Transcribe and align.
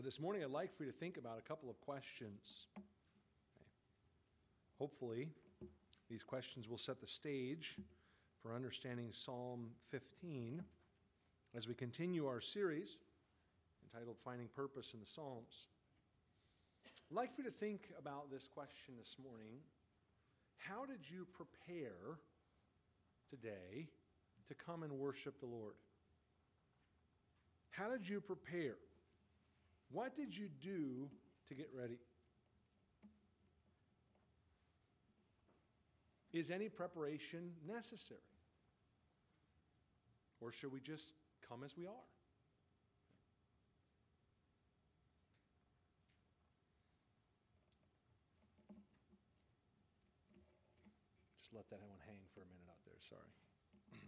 But 0.00 0.06
this 0.06 0.18
morning, 0.18 0.42
I'd 0.42 0.50
like 0.50 0.74
for 0.74 0.84
you 0.84 0.90
to 0.90 0.96
think 0.96 1.18
about 1.18 1.36
a 1.38 1.42
couple 1.42 1.68
of 1.68 1.78
questions. 1.82 2.68
Okay. 2.74 3.66
Hopefully, 4.78 5.28
these 6.08 6.22
questions 6.22 6.66
will 6.70 6.78
set 6.78 7.02
the 7.02 7.06
stage 7.06 7.76
for 8.40 8.54
understanding 8.54 9.10
Psalm 9.12 9.72
15 9.88 10.62
as 11.54 11.68
we 11.68 11.74
continue 11.74 12.26
our 12.26 12.40
series 12.40 12.96
entitled 13.84 14.16
Finding 14.18 14.48
Purpose 14.56 14.94
in 14.94 15.00
the 15.00 15.06
Psalms. 15.06 15.66
I'd 17.10 17.14
like 17.14 17.36
for 17.36 17.42
you 17.42 17.50
to 17.50 17.54
think 17.54 17.90
about 17.98 18.30
this 18.30 18.48
question 18.48 18.94
this 18.98 19.16
morning. 19.22 19.58
How 20.56 20.86
did 20.86 21.10
you 21.10 21.26
prepare 21.30 22.20
today 23.28 23.88
to 24.48 24.54
come 24.54 24.82
and 24.82 24.92
worship 24.94 25.40
the 25.40 25.46
Lord? 25.46 25.74
How 27.68 27.90
did 27.90 28.08
you 28.08 28.22
prepare? 28.22 28.76
What 29.92 30.16
did 30.16 30.36
you 30.36 30.48
do 30.62 31.08
to 31.48 31.54
get 31.54 31.68
ready? 31.76 31.98
Is 36.32 36.52
any 36.52 36.68
preparation 36.68 37.50
necessary? 37.66 38.20
Or 40.40 40.52
should 40.52 40.72
we 40.72 40.78
just 40.80 41.14
come 41.46 41.64
as 41.64 41.76
we 41.76 41.86
are? 41.86 42.06
Just 51.42 51.52
let 51.52 51.68
that 51.70 51.82
one 51.82 51.98
hang 52.06 52.18
for 52.32 52.42
a 52.42 52.46
minute 52.46 52.68
out 52.70 52.78
there, 52.86 52.94
sorry. 53.00 53.34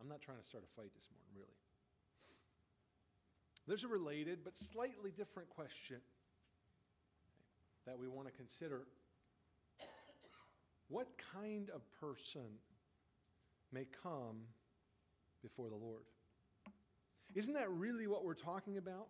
I'm 0.00 0.08
not 0.08 0.22
trying 0.22 0.38
to 0.38 0.44
start 0.46 0.62
a 0.62 0.68
fight 0.80 0.94
this 0.94 1.08
morning, 1.10 1.34
really. 1.34 1.58
There's 3.70 3.84
a 3.84 3.88
related 3.88 4.40
but 4.42 4.58
slightly 4.58 5.12
different 5.16 5.48
question 5.48 5.98
that 7.86 7.96
we 7.96 8.08
want 8.08 8.26
to 8.26 8.32
consider. 8.32 8.82
What 10.88 11.06
kind 11.32 11.70
of 11.70 11.82
person 12.00 12.58
may 13.70 13.86
come 14.02 14.40
before 15.40 15.68
the 15.68 15.76
Lord? 15.76 16.02
Isn't 17.36 17.54
that 17.54 17.70
really 17.70 18.08
what 18.08 18.24
we're 18.24 18.34
talking 18.34 18.76
about? 18.76 19.06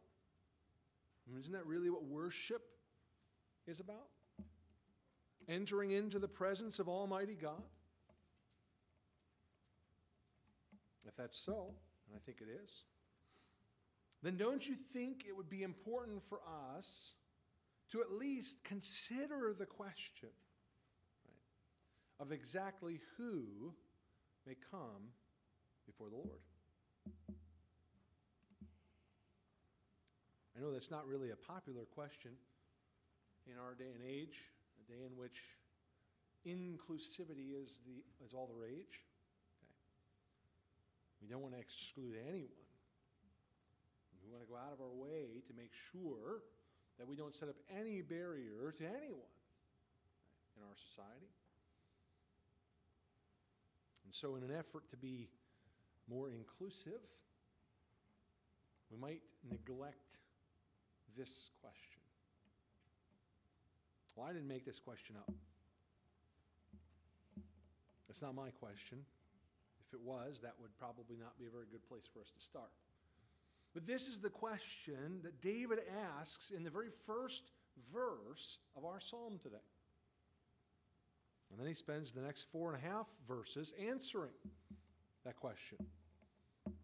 Isn't 1.38 1.54
that 1.54 1.64
really 1.64 1.88
what 1.88 2.04
worship 2.04 2.60
is 3.66 3.80
about? 3.80 4.08
Entering 5.48 5.92
into 5.92 6.18
the 6.18 6.28
presence 6.28 6.78
of 6.78 6.86
Almighty 6.86 7.34
God? 7.34 7.62
If 11.08 11.16
that's 11.16 11.38
so, 11.38 11.72
and 12.06 12.14
I 12.14 12.18
think 12.18 12.42
it 12.42 12.48
is, 12.62 12.84
then 14.22 14.36
don't 14.36 14.66
you 14.68 14.74
think 14.74 15.24
it 15.26 15.36
would 15.36 15.48
be 15.48 15.62
important 15.62 16.22
for 16.22 16.40
us 16.76 17.14
to 17.90 18.02
at 18.02 18.12
least 18.12 18.62
consider 18.64 19.54
the 19.58 19.66
question 19.66 20.28
right, 21.26 22.26
of 22.26 22.32
exactly 22.32 23.00
who 23.16 23.72
may 24.46 24.54
come 24.70 25.12
before 25.86 26.08
the 26.10 26.16
Lord? 26.16 26.40
I 30.56 30.60
know 30.60 30.72
that's 30.72 30.90
not 30.90 31.06
really 31.06 31.30
a 31.30 31.36
popular 31.36 31.84
question 31.86 32.32
in 33.50 33.54
our 33.58 33.74
day 33.74 33.92
and 33.94 34.04
age, 34.06 34.50
a 34.78 34.92
day 34.92 35.02
in 35.06 35.16
which 35.16 35.40
inclusivity 36.46 37.54
is, 37.62 37.80
the, 37.86 38.02
is 38.24 38.34
all 38.34 38.46
the 38.46 38.60
rage. 38.60 39.06
Okay. 39.62 39.72
We 41.22 41.28
don't 41.28 41.40
want 41.40 41.54
to 41.54 41.60
exclude 41.60 42.16
anyone. 42.28 42.69
We 44.30 44.36
want 44.36 44.46
to 44.46 44.52
go 44.52 44.58
out 44.58 44.72
of 44.72 44.80
our 44.80 44.94
way 44.94 45.42
to 45.48 45.52
make 45.56 45.72
sure 45.90 46.46
that 46.98 47.08
we 47.08 47.16
don't 47.16 47.34
set 47.34 47.48
up 47.48 47.56
any 47.76 48.00
barrier 48.00 48.72
to 48.78 48.84
anyone 48.84 49.34
in 50.56 50.62
our 50.62 50.76
society. 50.88 51.26
And 54.04 54.14
so, 54.14 54.36
in 54.36 54.44
an 54.44 54.54
effort 54.56 54.88
to 54.90 54.96
be 54.96 55.30
more 56.08 56.30
inclusive, 56.30 57.00
we 58.90 58.98
might 58.98 59.22
neglect 59.50 60.18
this 61.16 61.50
question. 61.60 62.02
Well, 64.14 64.28
I 64.28 64.32
didn't 64.32 64.48
make 64.48 64.64
this 64.64 64.78
question 64.78 65.16
up. 65.16 65.34
It's 68.08 68.22
not 68.22 68.34
my 68.34 68.50
question. 68.50 68.98
If 69.86 69.94
it 69.94 70.00
was, 70.00 70.40
that 70.42 70.54
would 70.60 70.76
probably 70.78 71.16
not 71.16 71.38
be 71.38 71.46
a 71.46 71.50
very 71.50 71.66
good 71.70 71.88
place 71.88 72.08
for 72.12 72.20
us 72.20 72.30
to 72.30 72.40
start. 72.40 72.70
But 73.72 73.86
this 73.86 74.08
is 74.08 74.18
the 74.18 74.30
question 74.30 75.20
that 75.22 75.40
David 75.40 75.78
asks 76.18 76.50
in 76.50 76.64
the 76.64 76.70
very 76.70 76.90
first 77.06 77.52
verse 77.92 78.58
of 78.76 78.84
our 78.84 79.00
psalm 79.00 79.38
today. 79.42 79.56
And 81.50 81.58
then 81.58 81.66
he 81.66 81.74
spends 81.74 82.12
the 82.12 82.20
next 82.20 82.50
four 82.50 82.72
and 82.72 82.82
a 82.82 82.86
half 82.86 83.08
verses 83.26 83.72
answering 83.88 84.30
that 85.24 85.36
question. 85.36 85.78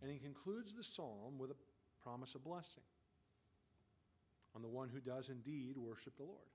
And 0.02 0.10
he 0.10 0.18
concludes 0.18 0.74
the 0.74 0.82
psalm 0.82 1.38
with 1.38 1.50
a 1.50 1.56
promise 2.02 2.34
of 2.34 2.44
blessing 2.44 2.82
on 4.54 4.62
the 4.62 4.68
one 4.68 4.88
who 4.88 5.00
does 5.00 5.28
indeed 5.28 5.76
worship 5.76 6.16
the 6.16 6.24
Lord. 6.24 6.48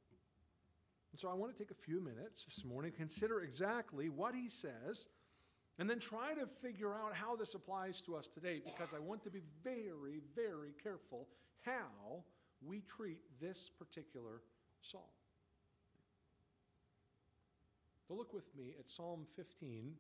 And 1.12 1.20
so 1.20 1.30
I 1.30 1.34
want 1.34 1.52
to 1.52 1.58
take 1.58 1.72
a 1.72 1.76
few 1.76 2.02
minutes 2.02 2.46
this 2.46 2.64
morning 2.64 2.92
to 2.92 2.98
consider 2.98 3.42
exactly 3.42 4.08
what 4.08 4.34
he 4.34 4.50
says 4.50 5.08
and 5.80 5.90
then 5.90 6.00
try 6.00 6.34
to 6.34 6.46
figure 6.46 6.94
out 6.94 7.14
how 7.14 7.36
this 7.36 7.54
applies 7.54 8.02
to 8.02 8.16
us 8.16 8.28
today 8.28 8.62
because 8.64 8.94
I 8.94 9.00
want 9.00 9.24
to 9.24 9.30
be 9.30 9.42
very, 9.64 10.22
very 10.36 10.74
careful 10.82 11.28
how 11.62 12.24
we 12.66 12.82
treat 12.82 13.20
this 13.40 13.70
particular 13.70 14.42
psalm. 14.82 15.04
So 18.08 18.14
look 18.14 18.34
with 18.34 18.54
me 18.58 18.76
at 18.78 18.90
Psalm 18.90 19.26
15, 19.36 19.94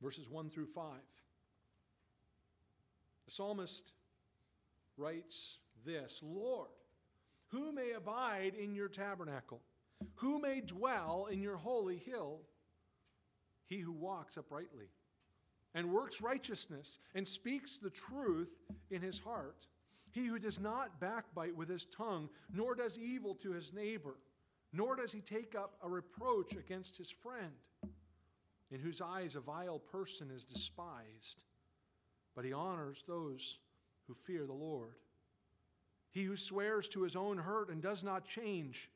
verses 0.00 0.30
1 0.30 0.48
through 0.48 0.66
5. 0.66 0.92
The 3.24 3.30
psalmist 3.30 3.94
writes 4.96 5.58
this 5.84 6.20
Lord, 6.22 6.68
who 7.48 7.72
may 7.72 7.92
abide 7.92 8.52
in 8.54 8.74
your 8.74 8.88
tabernacle? 8.88 9.60
Who 10.16 10.40
may 10.40 10.60
dwell 10.60 11.28
in 11.30 11.40
your 11.40 11.56
holy 11.56 11.98
hill? 11.98 12.40
He 13.66 13.78
who 13.78 13.92
walks 13.92 14.36
uprightly 14.36 14.88
and 15.74 15.90
works 15.90 16.22
righteousness 16.22 16.98
and 17.14 17.26
speaks 17.26 17.78
the 17.78 17.90
truth 17.90 18.58
in 18.90 19.02
his 19.02 19.18
heart. 19.18 19.66
He 20.12 20.26
who 20.26 20.38
does 20.38 20.60
not 20.60 21.00
backbite 21.00 21.56
with 21.56 21.68
his 21.68 21.84
tongue, 21.86 22.28
nor 22.52 22.74
does 22.74 22.98
evil 22.98 23.34
to 23.36 23.52
his 23.52 23.72
neighbor, 23.72 24.14
nor 24.72 24.94
does 24.94 25.12
he 25.12 25.20
take 25.20 25.56
up 25.56 25.74
a 25.82 25.88
reproach 25.88 26.54
against 26.54 26.96
his 26.96 27.10
friend, 27.10 27.52
in 28.70 28.78
whose 28.80 29.00
eyes 29.00 29.34
a 29.34 29.40
vile 29.40 29.80
person 29.80 30.30
is 30.30 30.44
despised, 30.44 31.44
but 32.36 32.44
he 32.44 32.52
honors 32.52 33.02
those 33.06 33.58
who 34.06 34.14
fear 34.14 34.46
the 34.46 34.52
Lord. 34.52 34.94
He 36.10 36.22
who 36.22 36.36
swears 36.36 36.88
to 36.90 37.02
his 37.02 37.16
own 37.16 37.38
hurt 37.38 37.68
and 37.70 37.82
does 37.82 38.04
not 38.04 38.24
change, 38.24 38.90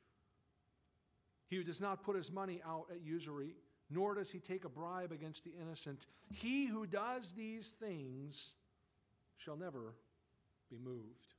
he 1.48 1.56
who 1.56 1.64
does 1.64 1.80
not 1.80 2.04
put 2.04 2.14
his 2.14 2.30
money 2.30 2.60
out 2.64 2.86
at 2.92 3.00
usury, 3.00 3.54
nor 3.90 4.14
does 4.14 4.30
he 4.30 4.38
take 4.38 4.64
a 4.64 4.68
bribe 4.68 5.12
against 5.12 5.44
the 5.44 5.52
innocent. 5.60 6.06
He 6.30 6.66
who 6.66 6.86
does 6.86 7.32
these 7.32 7.70
things 7.70 8.54
shall 9.36 9.56
never 9.56 9.94
be 10.70 10.78
moved. 10.78 11.34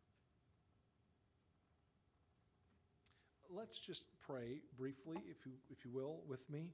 Let's 3.51 3.79
just 3.79 4.05
pray 4.25 4.61
briefly, 4.77 5.17
if 5.29 5.45
you, 5.45 5.53
if 5.71 5.83
you 5.83 5.91
will, 5.91 6.21
with 6.27 6.47
me. 6.49 6.69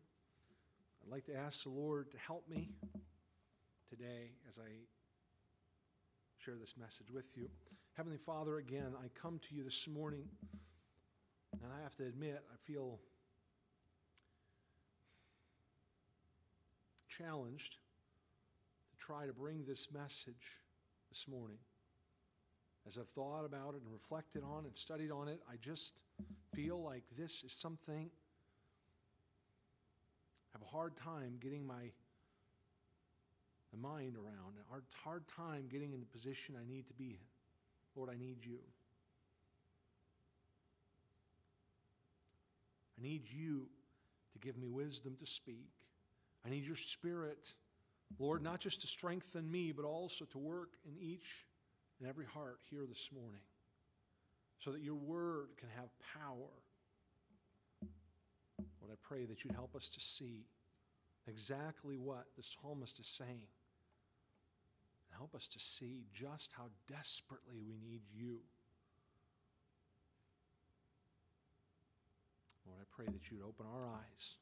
I'd 1.04 1.12
like 1.12 1.26
to 1.26 1.36
ask 1.36 1.64
the 1.64 1.70
Lord 1.70 2.12
to 2.12 2.18
help 2.18 2.50
me 2.50 2.70
today 3.90 4.32
as 4.50 4.58
I 4.58 4.70
share 6.38 6.56
this 6.60 6.76
message 6.78 7.12
with 7.14 7.32
you. 7.36 7.50
Heavenly 7.94 8.18
Father, 8.18 8.58
again, 8.58 8.94
I 9.04 9.08
come 9.20 9.40
to 9.48 9.56
you 9.56 9.64
this 9.64 9.88
morning, 9.88 10.26
and 11.54 11.72
I 11.72 11.82
have 11.82 11.96
to 11.96 12.04
admit, 12.04 12.44
I 12.54 12.58
feel 12.58 13.00
challenged 17.18 17.78
to 18.92 18.98
try 18.98 19.26
to 19.26 19.34
bring 19.34 19.64
this 19.66 19.88
message 19.92 20.60
this 21.10 21.28
morning. 21.28 21.58
As 22.88 22.98
I've 22.98 23.10
thought 23.10 23.46
about 23.46 23.74
it 23.74 23.82
and 23.82 23.92
reflected 23.92 24.44
on 24.44 24.66
it 24.66 24.68
and 24.68 24.78
studied 24.78 25.12
on 25.12 25.28
it, 25.28 25.42
I 25.52 25.56
just 25.60 25.94
feel 26.54 26.82
like 26.82 27.04
this 27.18 27.44
is 27.44 27.52
something 27.52 28.10
I 30.54 30.58
have 30.58 30.62
a 30.62 30.72
hard 30.72 30.96
time 30.96 31.38
getting 31.42 31.66
my, 31.66 31.92
my 33.74 33.90
mind 33.90 34.16
around, 34.16 34.56
a 34.60 34.70
hard, 34.70 34.84
hard 35.04 35.28
time 35.28 35.66
getting 35.70 35.94
in 35.94 36.00
the 36.00 36.06
position 36.06 36.56
I 36.60 36.66
need 36.72 36.88
to 36.88 36.94
be 36.94 37.10
in. 37.10 37.26
Lord, 37.96 38.10
I 38.10 38.18
need 38.18 38.38
you. 38.46 38.60
I 42.98 43.02
need 43.02 43.24
you 43.30 43.68
to 44.34 44.40
give 44.40 44.58
me 44.58 44.70
wisdom 44.70 45.16
to 45.20 45.26
speak. 45.26 45.72
I 46.46 46.50
need 46.50 46.66
your 46.66 46.76
spirit, 46.76 47.54
Lord, 48.20 48.44
not 48.44 48.60
just 48.60 48.82
to 48.82 48.88
strengthen 48.88 49.50
me, 49.50 49.72
but 49.72 49.84
also 49.84 50.26
to 50.26 50.38
work 50.38 50.74
in 50.88 50.96
each 51.02 51.46
and 52.00 52.08
every 52.08 52.26
heart 52.26 52.60
here 52.70 52.86
this 52.88 53.10
morning 53.12 53.42
so 54.60 54.72
that 54.72 54.82
your 54.82 54.96
word 54.96 55.50
can 55.58 55.70
have 55.76 55.90
power. 56.14 56.52
Lord, 58.80 58.92
I 58.92 58.96
pray 59.02 59.26
that 59.26 59.44
you'd 59.44 59.54
help 59.54 59.76
us 59.76 59.90
to 59.90 60.00
see 60.00 60.46
exactly 61.28 61.98
what 61.98 62.26
the 62.38 62.44
psalmist 62.44 63.00
is 63.00 63.08
saying. 63.08 63.48
And 65.08 65.18
help 65.18 65.34
us 65.34 65.48
to 65.48 65.60
see 65.60 66.06
just 66.14 66.52
how 66.56 66.66
desperately 66.88 67.62
we 67.68 67.78
need 67.84 68.02
you. 68.14 68.40
Lord, 72.68 72.80
I 72.82 72.86
pray 72.96 73.06
that 73.06 73.32
you'd 73.32 73.42
open 73.42 73.66
our 73.66 73.86
eyes 73.88 74.36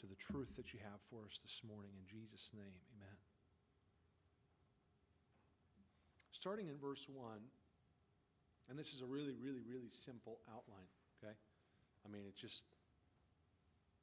to 0.00 0.06
the 0.06 0.14
truth 0.14 0.56
that 0.56 0.72
you 0.72 0.80
have 0.82 1.00
for 1.10 1.24
us 1.24 1.38
this 1.42 1.60
morning. 1.66 1.90
In 1.98 2.06
Jesus' 2.06 2.50
name, 2.54 2.78
amen. 2.96 3.16
Starting 6.30 6.68
in 6.68 6.78
verse 6.78 7.06
1, 7.12 7.38
and 8.70 8.78
this 8.78 8.92
is 8.92 9.00
a 9.00 9.06
really, 9.06 9.34
really, 9.42 9.62
really 9.68 9.90
simple 9.90 10.38
outline, 10.48 10.86
okay? 11.18 11.34
I 12.06 12.12
mean, 12.12 12.22
it's 12.28 12.40
just 12.40 12.64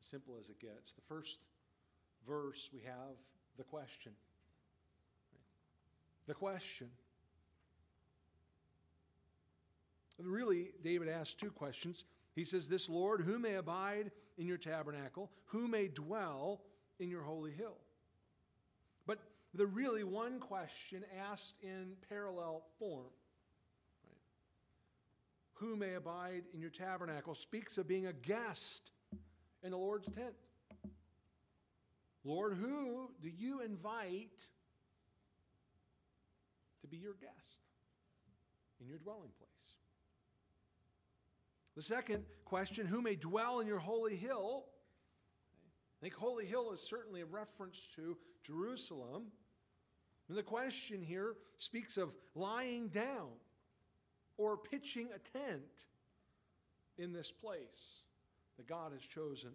simple 0.01 0.35
as 0.39 0.49
it 0.49 0.59
gets. 0.59 0.91
The 0.93 1.01
first 1.07 1.39
verse, 2.27 2.69
we 2.73 2.81
have 2.81 3.15
the 3.57 3.63
question. 3.63 4.11
The 6.27 6.33
question. 6.33 6.89
Really, 10.19 10.71
David 10.83 11.09
asks 11.09 11.35
two 11.35 11.51
questions. 11.51 12.03
He 12.35 12.43
says, 12.43 12.67
This 12.67 12.89
Lord, 12.89 13.21
who 13.21 13.39
may 13.39 13.55
abide 13.55 14.11
in 14.37 14.47
your 14.47 14.57
tabernacle, 14.57 15.31
who 15.45 15.67
may 15.67 15.87
dwell 15.87 16.61
in 16.99 17.09
your 17.09 17.23
holy 17.23 17.51
hill? 17.51 17.77
But 19.07 19.19
the 19.53 19.65
really 19.65 20.03
one 20.03 20.39
question 20.39 21.03
asked 21.31 21.55
in 21.63 21.93
parallel 22.09 22.63
form. 22.77 23.07
Right? 24.03 24.17
Who 25.55 25.75
may 25.75 25.93
abide 25.93 26.43
in 26.53 26.59
your 26.59 26.69
tabernacle 26.69 27.35
speaks 27.35 27.77
of 27.77 27.87
being 27.87 28.05
a 28.05 28.13
guest 28.13 28.91
in 29.65 29.71
the 29.71 29.77
Lord's 29.77 30.09
tent. 30.09 30.35
Lord, 32.23 32.53
who 32.53 33.09
do 33.21 33.29
you 33.29 33.61
invite 33.61 34.47
to 36.81 36.87
be 36.87 36.97
your 36.97 37.15
guest 37.15 37.61
in 38.79 38.87
your 38.87 38.99
dwelling 38.99 39.31
place? 39.37 39.44
The 41.75 41.81
second 41.81 42.23
question 42.45 42.85
who 42.85 43.01
may 43.01 43.15
dwell 43.15 43.59
in 43.59 43.67
your 43.67 43.79
holy 43.79 44.15
hill? 44.15 44.65
I 45.99 46.01
think 46.01 46.13
holy 46.13 46.45
hill 46.45 46.71
is 46.71 46.81
certainly 46.81 47.21
a 47.21 47.25
reference 47.25 47.89
to 47.95 48.17
Jerusalem. 48.43 49.23
And 50.29 50.37
the 50.37 50.43
question 50.43 51.01
here 51.01 51.35
speaks 51.57 51.97
of 51.97 52.15
lying 52.33 52.87
down 52.87 53.29
or 54.37 54.57
pitching 54.57 55.09
a 55.13 55.19
tent 55.37 55.85
in 56.97 57.11
this 57.11 57.31
place 57.31 58.03
that 58.57 58.67
God 58.67 58.93
has 58.93 59.05
chosen 59.05 59.51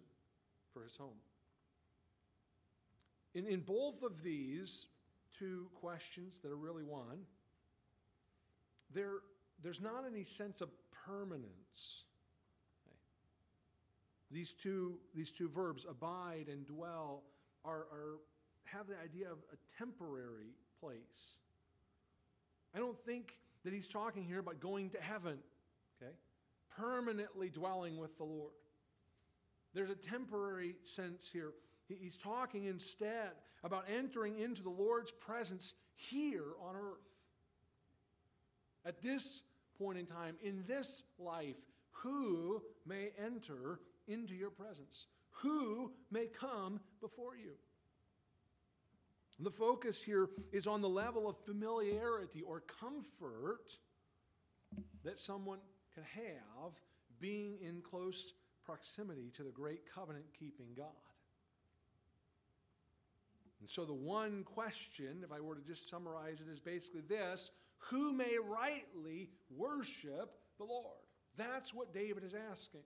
for 0.73 0.83
his 0.83 0.95
home. 0.95 1.17
In, 3.33 3.47
in 3.47 3.61
both 3.61 4.03
of 4.03 4.21
these 4.21 4.87
two 5.37 5.69
questions 5.73 6.39
that 6.39 6.51
are 6.51 6.57
really 6.57 6.83
one, 6.83 7.25
there, 8.93 9.19
there's 9.63 9.81
not 9.81 10.03
any 10.07 10.23
sense 10.23 10.61
of 10.61 10.69
permanence. 11.05 12.03
These 14.31 14.53
two, 14.53 14.97
these 15.13 15.31
two 15.31 15.49
verbs, 15.49 15.85
abide 15.89 16.45
and 16.49 16.65
dwell, 16.65 17.23
are, 17.65 17.85
are, 17.91 18.19
have 18.65 18.87
the 18.87 18.95
idea 19.03 19.29
of 19.29 19.39
a 19.51 19.77
temporary 19.77 20.55
place. 20.79 21.35
I 22.73 22.79
don't 22.79 22.97
think 23.05 23.37
that 23.63 23.73
he's 23.73 23.87
talking 23.87 24.23
here 24.23 24.39
about 24.39 24.59
going 24.59 24.89
to 24.91 25.01
heaven, 25.01 25.37
okay? 26.01 26.13
Permanently 26.77 27.49
dwelling 27.49 27.97
with 27.97 28.17
the 28.17 28.23
Lord. 28.23 28.53
There's 29.73 29.89
a 29.89 29.95
temporary 29.95 30.75
sense 30.83 31.29
here. 31.31 31.51
He's 31.87 32.17
talking 32.17 32.65
instead 32.65 33.31
about 33.63 33.85
entering 33.93 34.39
into 34.39 34.63
the 34.63 34.69
Lord's 34.69 35.11
presence 35.11 35.73
here 35.95 36.45
on 36.61 36.75
earth. 36.75 37.09
At 38.85 39.01
this 39.01 39.43
point 39.77 39.99
in 39.99 40.05
time, 40.05 40.35
in 40.41 40.63
this 40.67 41.03
life, 41.19 41.57
who 41.91 42.61
may 42.85 43.09
enter 43.23 43.79
into 44.11 44.35
your 44.35 44.49
presence? 44.49 45.07
Who 45.41 45.91
may 46.11 46.27
come 46.27 46.79
before 46.99 47.35
you? 47.35 47.53
The 49.39 49.49
focus 49.49 50.03
here 50.03 50.29
is 50.51 50.67
on 50.67 50.81
the 50.81 50.89
level 50.89 51.27
of 51.27 51.35
familiarity 51.45 52.43
or 52.43 52.61
comfort 52.61 53.77
that 55.03 55.19
someone 55.19 55.59
can 55.95 56.03
have 56.03 56.73
being 57.19 57.57
in 57.59 57.81
close 57.81 58.33
proximity 58.63 59.31
to 59.35 59.43
the 59.43 59.51
great 59.51 59.81
covenant 59.91 60.25
keeping 60.37 60.67
God. 60.77 60.87
And 63.59 63.69
so, 63.69 63.85
the 63.85 63.93
one 63.93 64.43
question, 64.43 65.21
if 65.23 65.31
I 65.31 65.39
were 65.39 65.55
to 65.55 65.61
just 65.61 65.89
summarize 65.89 66.41
it, 66.41 66.49
is 66.49 66.59
basically 66.59 67.01
this 67.01 67.51
Who 67.89 68.13
may 68.13 68.37
rightly 68.43 69.29
worship 69.55 70.35
the 70.57 70.65
Lord? 70.65 70.97
That's 71.37 71.73
what 71.73 71.93
David 71.93 72.23
is 72.23 72.35
asking. 72.51 72.81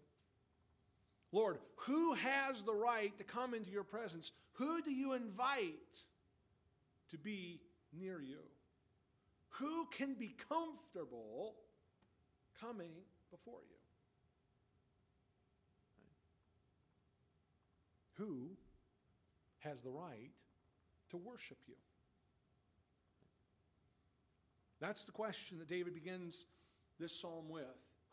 Lord, 1.36 1.58
who 1.80 2.14
has 2.14 2.64
the 2.64 2.74
right 2.74 3.16
to 3.18 3.26
come 3.26 3.54
into 3.54 3.70
your 3.70 3.84
presence? 3.84 4.32
Who 4.54 4.82
do 4.82 4.90
you 4.90 5.12
invite 5.12 6.00
to 7.12 7.18
be 7.18 7.60
near 7.92 8.22
you? 8.22 8.40
Who 9.50 9.86
can 9.92 10.14
be 10.14 10.34
comfortable 10.50 11.56
coming 12.62 12.94
before 13.32 13.60
you? 13.70 13.76
Who 18.14 18.52
has 19.60 19.82
the 19.82 19.90
right 19.90 20.32
to 21.10 21.18
worship 21.18 21.58
you? 21.68 21.76
That's 24.80 25.04
the 25.04 25.12
question 25.12 25.60
that 25.60 25.68
David 25.68 25.96
begins 25.96 26.46
this 26.98 27.20
psalm 27.20 27.50
with. 27.50 27.66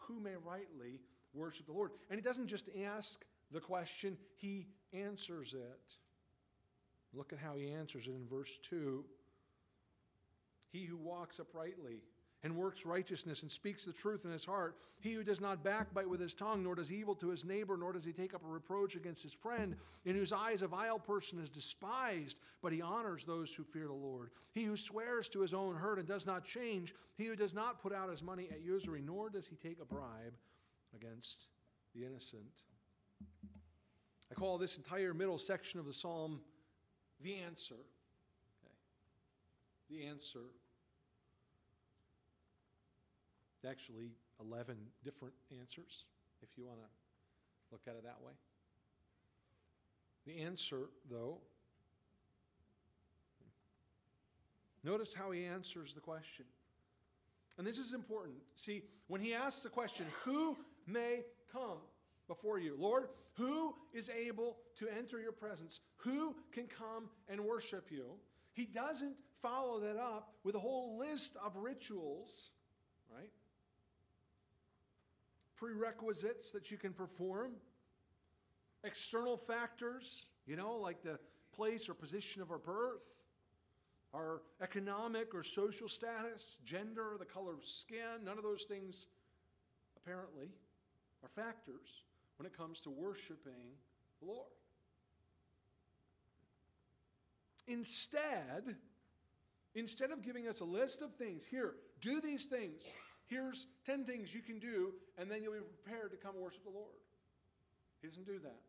Who 0.08 0.18
may 0.18 0.34
rightly 0.44 0.98
worship 1.34 1.66
the 1.66 1.72
Lord. 1.72 1.92
And 2.10 2.18
he 2.18 2.22
doesn't 2.22 2.46
just 2.46 2.68
ask 2.96 3.24
the 3.50 3.60
question, 3.60 4.16
he 4.36 4.66
answers 4.92 5.54
it. 5.54 5.96
Look 7.14 7.32
at 7.32 7.38
how 7.38 7.56
he 7.56 7.70
answers 7.70 8.06
it 8.06 8.14
in 8.14 8.26
verse 8.26 8.58
2. 8.68 9.04
He 10.72 10.84
who 10.84 10.96
walks 10.96 11.38
uprightly 11.38 12.02
and 12.42 12.56
works 12.56 12.86
righteousness 12.86 13.42
and 13.42 13.50
speaks 13.50 13.84
the 13.84 13.92
truth 13.92 14.24
in 14.24 14.32
his 14.32 14.44
heart, 14.44 14.76
he 15.00 15.12
who 15.12 15.22
does 15.22 15.40
not 15.40 15.62
backbite 15.62 16.08
with 16.08 16.20
his 16.20 16.34
tongue, 16.34 16.62
nor 16.62 16.74
does 16.74 16.90
evil 16.90 17.14
to 17.16 17.28
his 17.28 17.44
neighbor, 17.44 17.76
nor 17.76 17.92
does 17.92 18.04
he 18.04 18.12
take 18.12 18.34
up 18.34 18.42
a 18.44 18.48
reproach 18.48 18.96
against 18.96 19.22
his 19.22 19.32
friend, 19.32 19.76
in 20.04 20.16
whose 20.16 20.32
eyes 20.32 20.62
a 20.62 20.68
vile 20.68 20.98
person 20.98 21.40
is 21.40 21.50
despised, 21.50 22.40
but 22.62 22.72
he 22.72 22.80
honors 22.80 23.24
those 23.24 23.54
who 23.54 23.62
fear 23.62 23.86
the 23.86 23.92
Lord. 23.92 24.30
He 24.52 24.64
who 24.64 24.76
swears 24.76 25.28
to 25.30 25.40
his 25.40 25.54
own 25.54 25.76
hurt 25.76 25.98
and 25.98 26.08
does 26.08 26.26
not 26.26 26.44
change, 26.44 26.94
he 27.16 27.26
who 27.26 27.36
does 27.36 27.54
not 27.54 27.82
put 27.82 27.92
out 27.92 28.10
his 28.10 28.22
money 28.22 28.48
at 28.50 28.62
usury, 28.62 29.02
nor 29.04 29.28
does 29.28 29.46
he 29.46 29.56
take 29.56 29.80
a 29.80 29.84
bribe 29.84 30.34
against 30.94 31.48
the 31.94 32.04
innocent. 32.04 32.42
I 34.30 34.34
call 34.34 34.58
this 34.58 34.76
entire 34.76 35.12
middle 35.12 35.38
section 35.38 35.78
of 35.78 35.86
the 35.86 35.92
psalm 35.92 36.40
the 37.22 37.36
answer. 37.36 37.76
Okay. 38.64 38.74
The 39.90 40.06
answer. 40.06 40.40
Actually, 43.68 44.10
11 44.40 44.76
different 45.04 45.34
answers, 45.60 46.06
if 46.42 46.58
you 46.58 46.64
want 46.64 46.78
to 46.80 46.86
look 47.70 47.82
at 47.86 47.94
it 47.94 48.02
that 48.02 48.20
way. 48.24 48.32
The 50.26 50.42
answer, 50.42 50.88
though, 51.08 51.38
notice 54.82 55.14
how 55.14 55.30
he 55.30 55.44
answers 55.44 55.94
the 55.94 56.00
question. 56.00 56.44
And 57.56 57.66
this 57.66 57.78
is 57.78 57.92
important. 57.92 58.36
See, 58.56 58.82
when 59.06 59.20
he 59.20 59.34
asks 59.34 59.62
the 59.62 59.68
question, 59.68 60.06
who 60.24 60.56
may 60.92 61.24
come 61.52 61.78
before 62.28 62.58
you. 62.58 62.76
Lord, 62.78 63.08
who 63.34 63.74
is 63.92 64.10
able 64.10 64.58
to 64.78 64.88
enter 64.88 65.20
your 65.20 65.32
presence? 65.32 65.80
Who 65.96 66.36
can 66.52 66.66
come 66.66 67.08
and 67.28 67.40
worship 67.40 67.90
you? 67.90 68.14
He 68.52 68.66
doesn't 68.66 69.16
follow 69.40 69.80
that 69.80 69.96
up 69.96 70.34
with 70.44 70.54
a 70.54 70.58
whole 70.58 70.98
list 70.98 71.36
of 71.44 71.56
rituals, 71.56 72.50
right? 73.14 73.30
Prerequisites 75.56 76.52
that 76.52 76.70
you 76.70 76.76
can 76.76 76.92
perform, 76.92 77.52
external 78.84 79.36
factors, 79.36 80.26
you 80.46 80.56
know, 80.56 80.76
like 80.76 81.02
the 81.02 81.18
place 81.54 81.88
or 81.88 81.94
position 81.94 82.42
of 82.42 82.50
our 82.50 82.58
birth, 82.58 83.08
our 84.14 84.42
economic 84.60 85.34
or 85.34 85.42
social 85.42 85.88
status, 85.88 86.58
gender, 86.64 87.16
the 87.18 87.24
color 87.24 87.54
of 87.54 87.64
skin, 87.64 88.24
none 88.24 88.36
of 88.36 88.44
those 88.44 88.64
things 88.64 89.06
apparently 89.96 90.48
are 91.22 91.28
factors 91.28 92.02
when 92.36 92.46
it 92.46 92.56
comes 92.56 92.80
to 92.80 92.90
worshiping 92.90 93.76
the 94.20 94.26
Lord. 94.26 94.48
Instead, 97.68 98.76
Instead 99.74 100.10
of 100.10 100.22
giving 100.22 100.48
us 100.48 100.60
a 100.60 100.64
list 100.64 101.00
of 101.00 101.14
things, 101.14 101.46
here, 101.46 101.74
do 102.00 102.20
these 102.20 102.46
things. 102.46 102.92
Here's 103.26 103.66
10 103.86 104.04
things 104.04 104.34
you 104.34 104.42
can 104.42 104.58
do, 104.58 104.92
and 105.16 105.30
then 105.30 105.42
you'll 105.42 105.54
be 105.54 105.60
prepared 105.60 106.10
to 106.10 106.16
come 106.18 106.38
worship 106.38 106.62
the 106.64 106.70
Lord. 106.70 107.00
He 108.02 108.08
doesn't 108.08 108.26
do 108.26 108.38
that. 108.40 108.60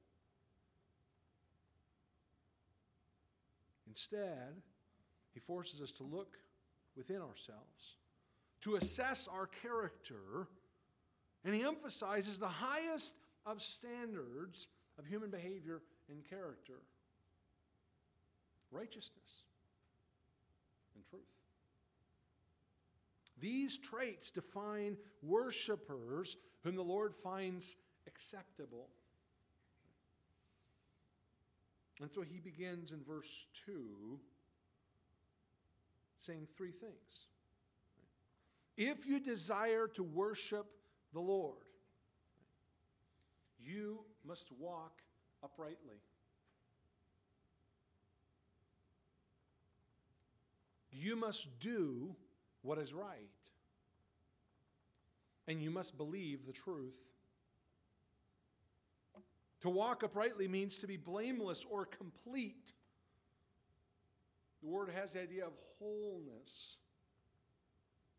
Instead, 3.88 4.62
he 5.34 5.40
forces 5.40 5.82
us 5.82 5.92
to 5.94 6.04
look 6.04 6.38
within 6.96 7.18
ourselves, 7.18 7.98
to 8.62 8.76
assess 8.76 9.28
our 9.28 9.48
character, 9.48 10.48
and 11.46 11.54
he 11.54 11.64
emphasizes 11.64 12.38
the 12.38 12.48
highest 12.48 13.16
of 13.46 13.62
standards 13.62 14.68
of 14.98 15.06
human 15.06 15.30
behavior 15.30 15.82
and 16.10 16.24
character 16.28 16.82
righteousness 18.72 19.44
and 20.96 21.04
truth. 21.06 21.22
These 23.40 23.78
traits 23.78 24.32
define 24.32 24.98
worshipers 25.22 26.38
whom 26.64 26.76
the 26.76 26.84
Lord 26.84 27.14
finds 27.14 27.76
acceptable. 28.08 28.88
And 32.02 32.12
so 32.12 32.22
he 32.22 32.40
begins 32.40 32.92
in 32.92 33.04
verse 33.04 33.48
2 33.66 34.20
saying 36.20 36.48
three 36.56 36.72
things. 36.72 37.28
If 38.76 39.06
you 39.06 39.20
desire 39.20 39.88
to 39.90 40.04
worship 40.04 40.66
the 41.14 41.20
Lord, 41.20 41.58
you 43.60 44.00
must 44.26 44.52
walk 44.60 45.02
uprightly. 45.44 46.02
You 50.92 51.16
must 51.16 51.60
do 51.60 52.16
what 52.62 52.78
is 52.78 52.94
right. 52.94 53.30
And 55.48 55.62
you 55.62 55.70
must 55.70 55.98
believe 55.98 56.46
the 56.46 56.54
truth. 56.54 57.00
To 59.62 59.70
walk 59.70 60.04
uprightly 60.04 60.48
means 60.48 60.78
to 60.80 60.88
be 60.88 60.98
blameless 60.98 61.66
or 61.70 61.86
complete. 61.86 62.74
The 64.62 64.70
word 64.70 64.90
has 64.96 65.14
the 65.14 65.22
idea 65.22 65.46
of 65.46 65.54
wholeness. 65.80 66.78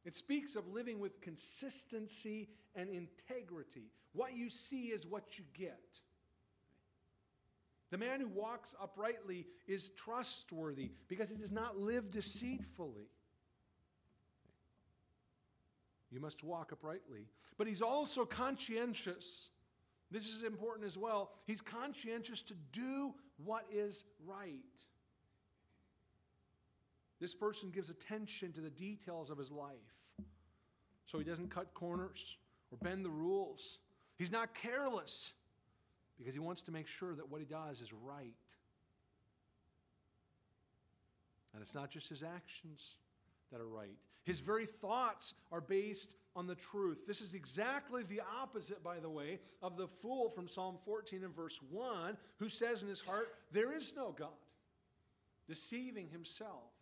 It 0.05 0.15
speaks 0.15 0.57
of 0.57 0.69
living 0.69 1.01
with 1.01 1.21
consistency 1.21 2.49
and 2.75 2.89
integrity. 2.91 3.91
What 4.13 4.35
you 4.35 4.51
see 4.51 4.87
is 4.87 5.07
what 5.07 5.39
you 5.39 5.45
get. 5.57 6.01
The 7.91 7.99
man 7.99 8.21
who 8.21 8.29
walks 8.29 8.75
uprightly 8.83 9.47
is 9.69 9.91
trustworthy 9.91 10.91
because 11.09 11.31
he 11.31 11.37
does 11.37 11.53
not 11.53 11.79
live 11.79 12.11
deceitfully. 12.11 13.09
You 16.11 16.21
must 16.21 16.43
walk 16.43 16.73
uprightly. 16.73 17.27
But 17.57 17.67
he's 17.67 17.83
also 17.83 18.25
conscientious. 18.25 19.49
This 20.11 20.27
is 20.27 20.43
important 20.43 20.87
as 20.87 20.99
well. 20.99 21.33
He's 21.47 21.61
conscientious 21.61 22.43
to 22.43 22.55
do 22.73 23.15
what 23.45 23.65
is 23.73 24.05
right. 24.25 24.59
This 27.21 27.35
person 27.35 27.71
gives 27.71 27.91
attention 27.91 28.53
to 28.53 28.61
the 28.61 28.71
details 28.71 29.31
of 29.31 29.39
his 29.39 29.51
life. 29.51 29.75
So 31.07 31.19
he 31.19 31.25
doesn't 31.25 31.51
cut 31.51 31.75
corners 31.75 32.37
or 32.75 32.89
bend 32.89 33.05
the 33.05 33.11
rules. 33.11 33.79
He's 34.17 34.33
not 34.33 34.55
careless 34.55 35.33
because 36.19 36.35
he 36.35 36.41
wants 36.41 36.63
to 36.63 36.73
make 36.73 36.87
sure 36.87 37.15
that 37.15 37.31
what 37.31 37.41
he 37.41 37.47
does 37.47 37.81
is 37.81 37.93
right. 37.93 38.35
And 41.53 41.63
it's 41.63 41.75
not 41.75 41.91
just 41.91 42.09
his 42.09 42.23
actions 42.23 42.97
that 43.53 43.61
are 43.61 43.69
right, 43.69 43.97
his 44.25 44.41
very 44.41 44.67
thoughts 44.67 45.35
are 45.53 45.61
based 45.61 46.15
on 46.35 46.47
the 46.47 46.55
truth. 46.55 47.07
This 47.07 47.21
is 47.21 47.35
exactly 47.35 48.03
the 48.03 48.23
opposite, 48.41 48.83
by 48.83 48.99
the 48.99 49.11
way, 49.11 49.39
of 49.63 49.77
the 49.77 49.87
fool 49.87 50.31
from 50.31 50.49
Psalm 50.49 50.77
14 50.85 51.23
and 51.23 51.35
verse 51.35 51.61
1 51.71 52.17
who 52.39 52.49
says 52.49 52.83
in 52.83 52.89
his 52.89 53.01
heart, 53.01 53.35
There 53.53 53.73
is 53.73 53.93
no 53.95 54.13
God, 54.19 54.31
deceiving 55.47 56.09
himself. 56.09 56.73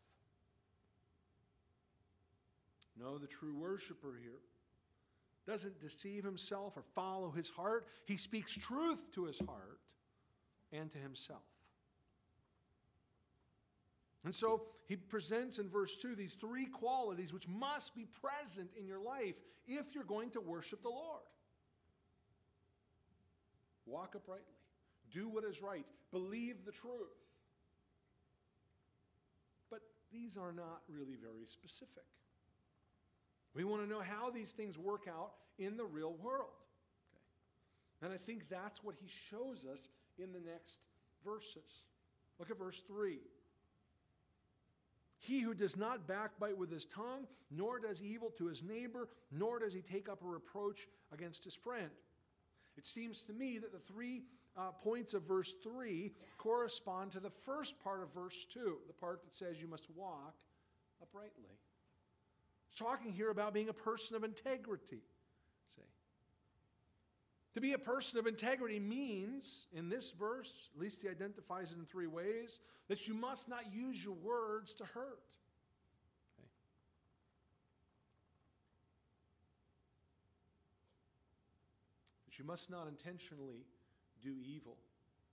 No, 2.98 3.18
the 3.18 3.26
true 3.26 3.54
worshiper 3.54 4.14
here 4.22 4.38
doesn't 5.46 5.80
deceive 5.80 6.24
himself 6.24 6.76
or 6.76 6.82
follow 6.94 7.30
his 7.30 7.50
heart. 7.50 7.86
He 8.06 8.16
speaks 8.16 8.56
truth 8.56 9.12
to 9.14 9.24
his 9.24 9.38
heart 9.40 9.80
and 10.72 10.90
to 10.92 10.98
himself. 10.98 11.42
And 14.24 14.34
so 14.34 14.62
he 14.86 14.96
presents 14.96 15.58
in 15.58 15.68
verse 15.68 15.96
2 15.96 16.14
these 16.14 16.34
three 16.34 16.66
qualities 16.66 17.32
which 17.32 17.48
must 17.48 17.94
be 17.94 18.06
present 18.20 18.70
in 18.78 18.86
your 18.86 19.00
life 19.00 19.36
if 19.66 19.94
you're 19.94 20.04
going 20.04 20.30
to 20.30 20.40
worship 20.40 20.82
the 20.82 20.88
Lord. 20.88 21.22
Walk 23.84 24.14
uprightly, 24.14 24.54
do 25.10 25.28
what 25.28 25.44
is 25.44 25.60
right, 25.60 25.84
believe 26.12 26.64
the 26.64 26.70
truth. 26.70 27.18
But 29.70 29.80
these 30.12 30.36
are 30.36 30.52
not 30.52 30.82
really 30.88 31.16
very 31.20 31.46
specific. 31.46 32.04
We 33.54 33.64
want 33.64 33.82
to 33.82 33.88
know 33.88 34.00
how 34.00 34.30
these 34.30 34.52
things 34.52 34.78
work 34.78 35.06
out 35.08 35.32
in 35.58 35.76
the 35.76 35.84
real 35.84 36.14
world. 36.22 36.48
Okay? 38.02 38.06
And 38.06 38.12
I 38.12 38.16
think 38.16 38.48
that's 38.48 38.82
what 38.82 38.94
he 38.96 39.06
shows 39.08 39.64
us 39.70 39.88
in 40.18 40.32
the 40.32 40.40
next 40.40 40.78
verses. 41.24 41.86
Look 42.38 42.50
at 42.50 42.58
verse 42.58 42.80
3. 42.80 43.18
He 45.18 45.40
who 45.40 45.54
does 45.54 45.76
not 45.76 46.08
backbite 46.08 46.58
with 46.58 46.70
his 46.70 46.84
tongue, 46.84 47.28
nor 47.50 47.78
does 47.78 48.02
evil 48.02 48.30
to 48.38 48.46
his 48.46 48.62
neighbor, 48.62 49.08
nor 49.30 49.60
does 49.60 49.72
he 49.72 49.80
take 49.80 50.08
up 50.08 50.22
a 50.22 50.26
reproach 50.26 50.88
against 51.12 51.44
his 51.44 51.54
friend. 51.54 51.90
It 52.76 52.86
seems 52.86 53.22
to 53.24 53.32
me 53.32 53.58
that 53.58 53.72
the 53.72 53.78
three 53.78 54.22
uh, 54.56 54.72
points 54.82 55.14
of 55.14 55.22
verse 55.22 55.54
3 55.62 56.12
correspond 56.38 57.12
to 57.12 57.20
the 57.20 57.30
first 57.30 57.78
part 57.78 58.02
of 58.02 58.12
verse 58.12 58.46
2, 58.46 58.78
the 58.86 58.92
part 58.92 59.22
that 59.22 59.34
says 59.34 59.62
you 59.62 59.68
must 59.68 59.86
walk 59.94 60.34
uprightly. 61.00 61.58
It's 62.72 62.78
talking 62.78 63.12
here 63.12 63.28
about 63.28 63.52
being 63.52 63.68
a 63.68 63.74
person 63.74 64.16
of 64.16 64.24
integrity. 64.24 65.02
See? 65.76 65.82
To 67.52 67.60
be 67.60 67.74
a 67.74 67.78
person 67.78 68.18
of 68.18 68.26
integrity 68.26 68.80
means, 68.80 69.66
in 69.74 69.90
this 69.90 70.10
verse, 70.10 70.70
at 70.74 70.80
least 70.80 71.02
he 71.02 71.10
identifies 71.10 71.70
it 71.70 71.76
in 71.76 71.84
three 71.84 72.06
ways, 72.06 72.60
that 72.88 73.06
you 73.06 73.12
must 73.12 73.46
not 73.46 73.74
use 73.74 74.02
your 74.02 74.14
words 74.14 74.72
to 74.76 74.84
hurt. 74.84 75.20
Okay? 76.38 76.48
That 82.24 82.38
you 82.38 82.46
must 82.46 82.70
not 82.70 82.88
intentionally 82.88 83.66
do 84.22 84.34
evil 84.42 84.78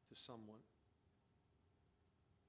to 0.10 0.20
someone. 0.20 0.60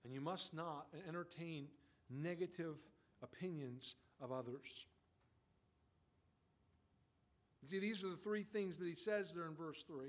And 0.03 0.13
you 0.13 0.21
must 0.21 0.53
not 0.53 0.89
entertain 1.07 1.69
negative 2.11 2.81
opinions 3.23 3.95
of 4.21 4.33
others. 4.33 4.87
See, 7.71 7.79
these 7.79 8.03
are 8.03 8.09
the 8.09 8.17
three 8.17 8.43
things 8.43 8.79
that 8.79 8.89
he 8.89 8.97
says 8.97 9.33
there 9.33 9.47
in 9.47 9.55
verse 9.55 9.85
3. 9.85 10.07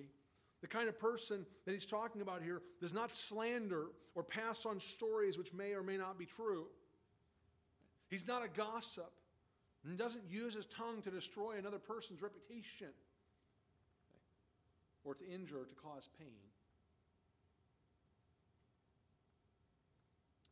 The 0.62 0.68
kind 0.68 0.89
of 0.89 1.00
person 1.00 1.46
that 1.65 1.72
he's 1.72 1.86
talking 1.86 2.24
about 2.24 2.41
here 2.41 2.63
does 2.80 2.91
not 2.91 3.13
slander 3.13 3.86
or 4.15 4.24
pass 4.24 4.65
on 4.65 4.80
stories 4.80 5.38
which 5.38 5.53
may 5.53 5.74
or 5.74 5.84
may 5.84 5.96
not 5.96 6.18
be 6.18 6.25
true. 6.25 6.65
He's 8.10 8.27
not 8.27 8.44
a 8.44 8.48
gossip 8.48 9.12
and 9.86 9.96
doesn't 9.96 10.24
use 10.27 10.56
his 10.56 10.65
tongue 10.65 11.03
to 11.03 11.12
destroy 11.12 11.58
another 11.60 11.77
person's 11.77 12.24
reputation 12.24 12.89
or 15.03 15.13
to 15.13 15.27
injure 15.27 15.58
or 15.58 15.65
to 15.65 15.75
cause 15.75 16.10
pain. 16.18 16.27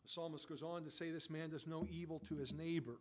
The 0.03 0.09
psalmist 0.09 0.47
goes 0.47 0.61
on 0.61 0.83
to 0.83 0.91
say 0.91 1.09
this 1.09 1.31
man 1.31 1.49
does 1.49 1.65
no 1.65 1.87
evil 1.89 2.21
to 2.27 2.35
his 2.35 2.53
neighbor 2.53 2.97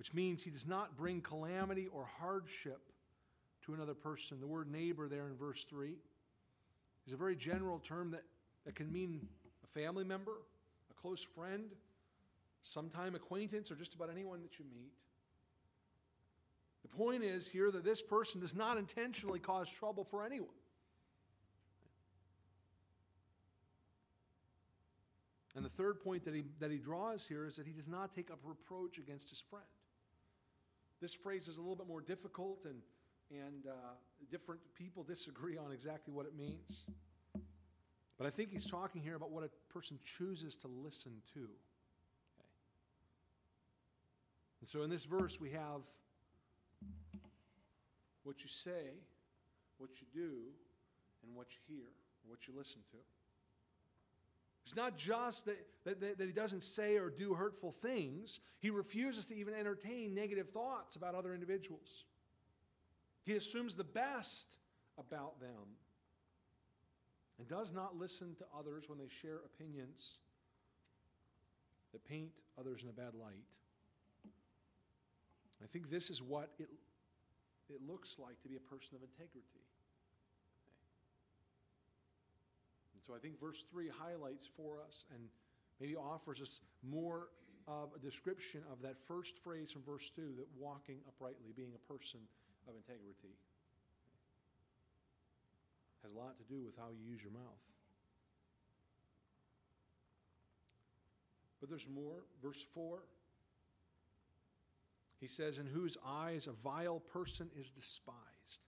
which 0.00 0.14
means 0.14 0.42
he 0.42 0.48
does 0.48 0.66
not 0.66 0.96
bring 0.96 1.20
calamity 1.20 1.86
or 1.86 2.08
hardship 2.20 2.80
to 3.62 3.74
another 3.74 3.92
person. 3.92 4.40
The 4.40 4.46
word 4.46 4.72
neighbor 4.72 5.08
there 5.08 5.26
in 5.26 5.36
verse 5.36 5.62
3 5.64 5.92
is 7.06 7.12
a 7.12 7.18
very 7.18 7.36
general 7.36 7.78
term 7.78 8.12
that, 8.12 8.22
that 8.64 8.74
can 8.74 8.90
mean 8.90 9.28
a 9.62 9.66
family 9.66 10.04
member, 10.04 10.32
a 10.90 10.94
close 10.94 11.22
friend, 11.22 11.64
sometime 12.62 13.14
acquaintance, 13.14 13.70
or 13.70 13.74
just 13.74 13.94
about 13.94 14.08
anyone 14.10 14.40
that 14.40 14.58
you 14.58 14.64
meet. 14.74 15.04
The 16.80 16.88
point 16.88 17.22
is 17.22 17.50
here 17.50 17.70
that 17.70 17.84
this 17.84 18.00
person 18.00 18.40
does 18.40 18.54
not 18.54 18.78
intentionally 18.78 19.38
cause 19.38 19.70
trouble 19.70 20.04
for 20.04 20.24
anyone. 20.24 20.48
And 25.54 25.62
the 25.62 25.68
third 25.68 26.00
point 26.00 26.24
that 26.24 26.34
he, 26.34 26.44
that 26.58 26.70
he 26.70 26.78
draws 26.78 27.26
here 27.26 27.44
is 27.44 27.56
that 27.56 27.66
he 27.66 27.72
does 27.74 27.90
not 27.90 28.14
take 28.14 28.30
up 28.30 28.38
reproach 28.44 28.96
against 28.96 29.28
his 29.28 29.42
friend. 29.42 29.66
This 31.00 31.14
phrase 31.14 31.48
is 31.48 31.56
a 31.56 31.60
little 31.60 31.76
bit 31.76 31.88
more 31.88 32.02
difficult, 32.02 32.66
and, 32.66 32.82
and 33.30 33.66
uh, 33.66 33.94
different 34.30 34.60
people 34.74 35.02
disagree 35.02 35.56
on 35.56 35.72
exactly 35.72 36.12
what 36.12 36.26
it 36.26 36.36
means. 36.36 36.84
But 38.18 38.26
I 38.26 38.30
think 38.30 38.50
he's 38.50 38.70
talking 38.70 39.00
here 39.00 39.14
about 39.14 39.30
what 39.30 39.44
a 39.44 39.72
person 39.72 39.98
chooses 40.04 40.56
to 40.56 40.68
listen 40.68 41.22
to. 41.32 41.40
Okay. 41.40 42.50
And 44.60 44.68
so 44.68 44.82
in 44.82 44.90
this 44.90 45.06
verse, 45.06 45.40
we 45.40 45.52
have 45.52 45.86
what 48.22 48.42
you 48.42 48.48
say, 48.48 48.92
what 49.78 49.88
you 50.02 50.06
do, 50.12 50.32
and 51.24 51.34
what 51.34 51.46
you 51.52 51.76
hear, 51.76 51.86
what 52.26 52.46
you 52.46 52.52
listen 52.54 52.82
to. 52.90 52.98
It's 54.64 54.76
not 54.76 54.96
just 54.96 55.46
that, 55.46 55.58
that, 55.84 56.18
that, 56.18 56.26
he 56.26 56.32
doesn't 56.32 56.62
say 56.62 56.96
or 56.96 57.10
do 57.10 57.34
hurtful 57.34 57.72
things, 57.72 58.40
he 58.60 58.70
refuses 58.70 59.24
to 59.26 59.36
even 59.36 59.54
entertain 59.54 60.14
negative 60.14 60.50
thoughts 60.50 60.96
about 60.96 61.14
other 61.14 61.34
individuals. 61.34 62.04
He 63.24 63.34
assumes 63.36 63.74
the 63.74 63.84
best 63.84 64.58
about 64.98 65.40
them 65.40 65.76
and 67.38 67.48
does 67.48 67.72
not 67.72 67.96
listen 67.96 68.34
to 68.36 68.44
others 68.56 68.84
when 68.86 68.98
they 68.98 69.08
share 69.08 69.40
opinions 69.44 70.18
that 71.92 72.04
paint 72.04 72.30
others 72.58 72.82
in 72.82 72.88
a 72.88 72.92
bad 72.92 73.14
light. 73.14 73.44
I 75.62 75.66
think 75.66 75.90
this 75.90 76.10
is 76.10 76.22
what 76.22 76.50
it, 76.58 76.68
it 77.68 77.80
looks 77.86 78.16
like 78.18 78.40
to 78.42 78.48
be 78.48 78.56
a 78.56 78.60
person 78.60 78.96
of 78.96 79.02
integrity. 79.02 79.64
And 82.94 82.99
so 83.10 83.16
I 83.16 83.18
think 83.18 83.40
verse 83.40 83.64
3 83.72 83.88
highlights 83.88 84.48
for 84.56 84.78
us 84.86 85.04
and 85.12 85.24
maybe 85.80 85.96
offers 85.96 86.40
us 86.40 86.60
more 86.88 87.30
of 87.66 87.90
a 87.96 87.98
description 87.98 88.62
of 88.70 88.82
that 88.82 88.96
first 88.96 89.36
phrase 89.36 89.72
from 89.72 89.82
verse 89.82 90.10
2 90.14 90.22
that 90.38 90.46
walking 90.56 90.98
uprightly, 91.08 91.50
being 91.56 91.72
a 91.74 91.92
person 91.92 92.20
of 92.68 92.74
integrity, 92.76 93.34
has 96.04 96.12
a 96.12 96.16
lot 96.16 96.38
to 96.38 96.44
do 96.44 96.62
with 96.64 96.76
how 96.76 96.90
you 96.90 97.10
use 97.10 97.20
your 97.20 97.32
mouth. 97.32 97.66
But 101.58 101.68
there's 101.68 101.88
more. 101.92 102.22
Verse 102.40 102.62
4 102.74 103.00
he 105.20 105.26
says, 105.26 105.58
In 105.58 105.66
whose 105.66 105.98
eyes 106.06 106.46
a 106.46 106.52
vile 106.52 107.00
person 107.00 107.50
is 107.58 107.72
despised, 107.72 108.60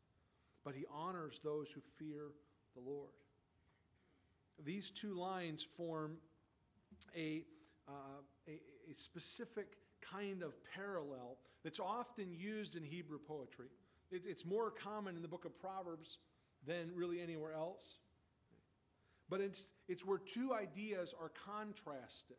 but 0.64 0.74
he 0.74 0.84
honors 0.92 1.40
those 1.42 1.70
who 1.70 1.80
fear 1.96 2.24
the 2.74 2.82
Lord. 2.82 3.21
These 4.64 4.90
two 4.90 5.14
lines 5.14 5.62
form 5.62 6.16
a, 7.16 7.44
uh, 7.88 7.92
a, 8.48 8.60
a 8.90 8.94
specific 8.94 9.76
kind 10.00 10.42
of 10.42 10.54
parallel 10.74 11.38
that's 11.64 11.80
often 11.80 12.32
used 12.32 12.76
in 12.76 12.82
Hebrew 12.82 13.18
poetry. 13.18 13.68
It, 14.10 14.22
it's 14.26 14.44
more 14.44 14.70
common 14.70 15.16
in 15.16 15.22
the 15.22 15.28
book 15.28 15.44
of 15.44 15.58
Proverbs 15.58 16.18
than 16.66 16.90
really 16.94 17.20
anywhere 17.20 17.52
else. 17.54 17.98
But 19.28 19.40
it's, 19.40 19.72
it's 19.88 20.04
where 20.04 20.18
two 20.18 20.52
ideas 20.52 21.14
are 21.18 21.30
contrasted. 21.46 22.36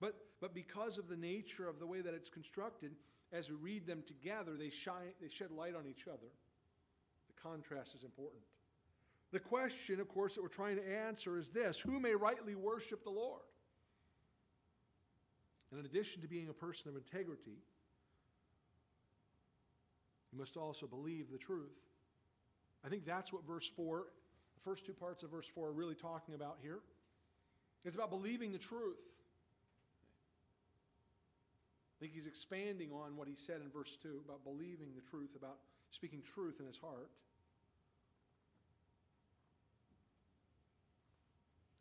But, 0.00 0.14
but 0.40 0.54
because 0.54 0.98
of 0.98 1.08
the 1.08 1.16
nature 1.16 1.68
of 1.68 1.80
the 1.80 1.86
way 1.86 2.00
that 2.00 2.14
it's 2.14 2.30
constructed, 2.30 2.92
as 3.32 3.50
we 3.50 3.56
read 3.56 3.86
them 3.86 4.02
together, 4.06 4.52
they, 4.56 4.70
shine, 4.70 5.12
they 5.20 5.28
shed 5.28 5.50
light 5.50 5.74
on 5.74 5.86
each 5.86 6.06
other. 6.06 6.28
The 7.26 7.42
contrast 7.42 7.94
is 7.94 8.04
important. 8.04 8.42
The 9.30 9.40
question, 9.40 10.00
of 10.00 10.08
course, 10.08 10.34
that 10.34 10.42
we're 10.42 10.48
trying 10.48 10.76
to 10.76 10.90
answer 11.06 11.38
is 11.38 11.50
this 11.50 11.80
Who 11.80 12.00
may 12.00 12.14
rightly 12.14 12.54
worship 12.54 13.04
the 13.04 13.10
Lord? 13.10 13.42
And 15.70 15.80
in 15.80 15.86
addition 15.86 16.22
to 16.22 16.28
being 16.28 16.48
a 16.48 16.54
person 16.54 16.88
of 16.88 16.96
integrity, 16.96 17.58
you 20.32 20.38
must 20.38 20.56
also 20.56 20.86
believe 20.86 21.30
the 21.30 21.38
truth. 21.38 21.78
I 22.84 22.88
think 22.88 23.04
that's 23.04 23.32
what 23.32 23.46
verse 23.46 23.66
4, 23.66 24.06
the 24.54 24.60
first 24.62 24.86
two 24.86 24.94
parts 24.94 25.22
of 25.22 25.30
verse 25.30 25.46
4 25.46 25.68
are 25.68 25.72
really 25.72 25.94
talking 25.94 26.34
about 26.34 26.58
here. 26.62 26.78
It's 27.84 27.96
about 27.96 28.10
believing 28.10 28.52
the 28.52 28.58
truth. 28.58 29.02
I 31.98 32.00
think 32.00 32.12
he's 32.14 32.26
expanding 32.26 32.92
on 32.92 33.16
what 33.16 33.28
he 33.28 33.34
said 33.36 33.60
in 33.62 33.70
verse 33.70 33.96
2 34.02 34.22
about 34.24 34.44
believing 34.44 34.88
the 34.94 35.02
truth, 35.02 35.34
about 35.36 35.58
speaking 35.90 36.22
truth 36.22 36.60
in 36.60 36.66
his 36.66 36.78
heart. 36.78 37.10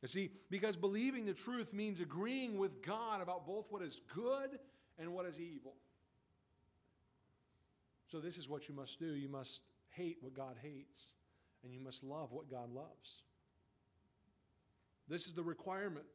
You 0.02 0.08
see, 0.08 0.32
because 0.50 0.78
believing 0.78 1.26
the 1.26 1.34
truth 1.34 1.74
means 1.74 2.00
agreeing 2.00 2.58
with 2.58 2.82
God 2.86 3.22
about 3.22 3.48
both 3.48 3.66
what 3.70 3.82
is 3.82 4.02
good 4.14 4.60
and 5.00 5.14
what 5.14 5.26
is 5.26 5.42
evil. 5.42 5.74
So, 8.12 8.20
this 8.20 8.38
is 8.38 8.48
what 8.48 8.70
you 8.70 8.76
must 8.76 9.00
do. 9.00 9.16
You 9.16 9.28
must 9.28 9.64
hate 9.90 10.18
what 10.22 10.34
God 10.34 10.56
hates, 10.62 11.14
and 11.64 11.74
you 11.74 11.82
must 11.82 12.04
love 12.04 12.32
what 12.32 12.50
God 12.50 12.72
loves. 12.72 13.24
This 15.10 15.26
is 15.26 15.34
the 15.34 15.44
requirement 15.44 16.06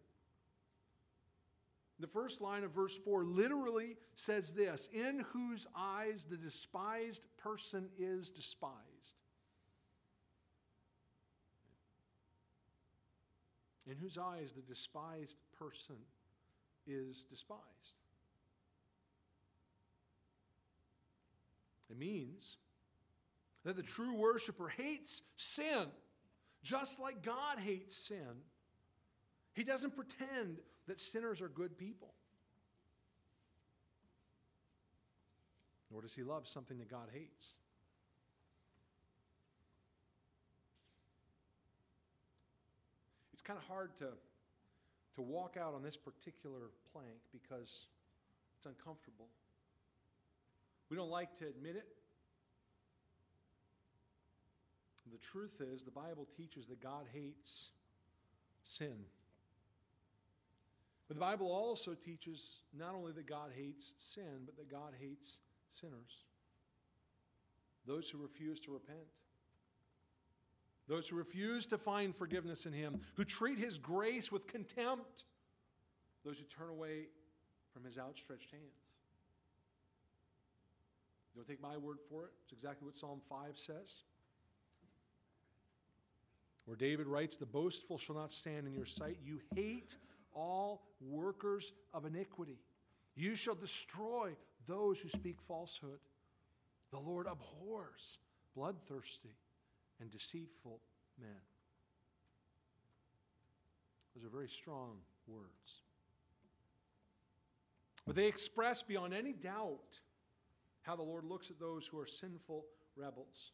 the 2.03 2.09
first 2.09 2.41
line 2.41 2.65
of 2.65 2.73
verse 2.73 2.99
4 2.99 3.25
literally 3.25 3.97
says 4.17 4.53
this 4.53 4.89
In 4.93 5.25
whose 5.33 5.67
eyes 5.75 6.27
the 6.29 6.37
despised 6.37 7.27
person 7.39 7.89
is 7.97 8.31
despised. 8.31 9.15
In 13.91 13.97
whose 13.97 14.17
eyes 14.17 14.53
the 14.53 14.63
despised 14.63 15.37
person 15.59 15.97
is 16.87 17.25
despised. 17.25 17.97
It 21.91 21.99
means 21.99 22.57
that 23.65 23.77
the 23.77 23.83
true 23.83 24.15
worshiper 24.15 24.69
hates 24.69 25.23
sin, 25.37 25.87
just 26.63 26.99
like 26.99 27.23
God 27.23 27.59
hates 27.59 27.95
sin. 27.95 28.43
He 29.53 29.63
doesn't 29.63 29.95
pretend 29.95 30.59
that 30.87 31.01
sinners 31.01 31.43
are 31.43 31.49
good 31.49 31.77
people. 31.77 32.15
Nor 35.91 36.03
does 36.03 36.15
he 36.15 36.23
love 36.23 36.49
something 36.49 36.79
that 36.79 36.89
God 36.89 37.09
hates. 37.13 37.57
It's 43.43 43.49
kind 43.49 43.59
of 43.59 43.65
hard 43.67 43.91
to, 43.99 44.07
to 45.17 45.21
walk 45.21 45.57
out 45.61 45.75
on 45.75 45.83
this 45.83 45.97
particular 45.97 46.71
plank 46.93 47.19
because 47.33 47.87
it's 48.57 48.67
uncomfortable. 48.67 49.27
We 50.89 50.97
don't 50.97 51.11
like 51.11 51.37
to 51.39 51.49
admit 51.49 51.75
it. 51.75 51.89
The 55.11 55.19
truth 55.19 55.61
is, 55.61 55.83
the 55.83 55.91
Bible 55.91 56.29
teaches 56.37 56.67
that 56.67 56.81
God 56.81 57.07
hates 57.13 57.71
sin. 58.63 58.95
But 61.09 61.17
the 61.17 61.21
Bible 61.21 61.51
also 61.51 61.95
teaches 61.95 62.61
not 62.73 62.95
only 62.95 63.11
that 63.11 63.27
God 63.27 63.51
hates 63.57 63.95
sin, 63.99 64.43
but 64.47 64.57
that 64.57 64.71
God 64.71 64.93
hates 65.01 65.39
sinners. 65.73 66.27
Those 67.89 68.09
who 68.09 68.19
refuse 68.19 68.61
to 68.61 68.71
repent. 68.71 69.01
Those 70.93 71.09
who 71.09 71.17
refuse 71.17 71.65
to 71.69 71.79
find 71.79 72.15
forgiveness 72.15 72.67
in 72.67 72.75
Him, 72.75 73.01
who 73.15 73.25
treat 73.25 73.59
His 73.59 73.79
grace 73.79 74.31
with 74.31 74.47
contempt. 74.47 75.25
Those 76.23 76.39
who 76.39 76.45
turn 76.45 76.69
away 76.69 77.07
from 77.73 77.83
His 77.83 77.97
outstretched 77.97 78.51
hands. 78.51 78.93
Don't 81.35 81.49
take 81.49 81.63
my 81.63 81.79
word 81.79 81.97
for 82.11 82.25
it. 82.25 82.33
It's 82.43 82.53
exactly 82.53 82.85
what 82.85 82.95
Psalm 82.95 83.23
5 83.27 83.57
says. 83.57 84.03
Where 86.67 86.77
David 86.77 87.07
writes, 87.07 87.39
The 87.39 87.47
boastful 87.47 87.97
shall 87.97 88.17
not 88.17 88.31
stand 88.31 88.67
in 88.67 88.75
your 88.75 88.85
sight. 88.85 89.17
You 89.25 89.41
hate 89.57 89.97
all 90.35 90.83
workers 91.01 91.73
of 91.95 92.05
iniquity. 92.05 92.59
You 93.15 93.35
shall 93.35 93.55
destroy 93.55 94.33
those 94.67 95.01
who 95.01 95.09
speak 95.09 95.41
falsehood. 95.41 96.01
The 96.91 97.01
Lord 97.01 97.27
abhors 97.27 98.19
bloodthirsty 98.55 99.37
and 100.01 100.11
deceitful 100.11 100.81
men. 101.21 101.41
Those 104.15 104.25
are 104.25 104.31
very 104.31 104.49
strong 104.49 104.99
words. 105.27 105.83
But 108.07 108.17
they 108.17 108.27
express 108.27 108.83
beyond 108.83 109.15
any 109.15 109.33
doubt 109.33 110.01
how 110.83 110.97
the 110.97 111.03
Lord 111.03 111.25
looks 111.25 111.51
at 111.51 111.61
those 111.61 111.87
who 111.87 111.99
are 111.99 112.07
sinful 112.07 112.65
rebels. 112.97 113.53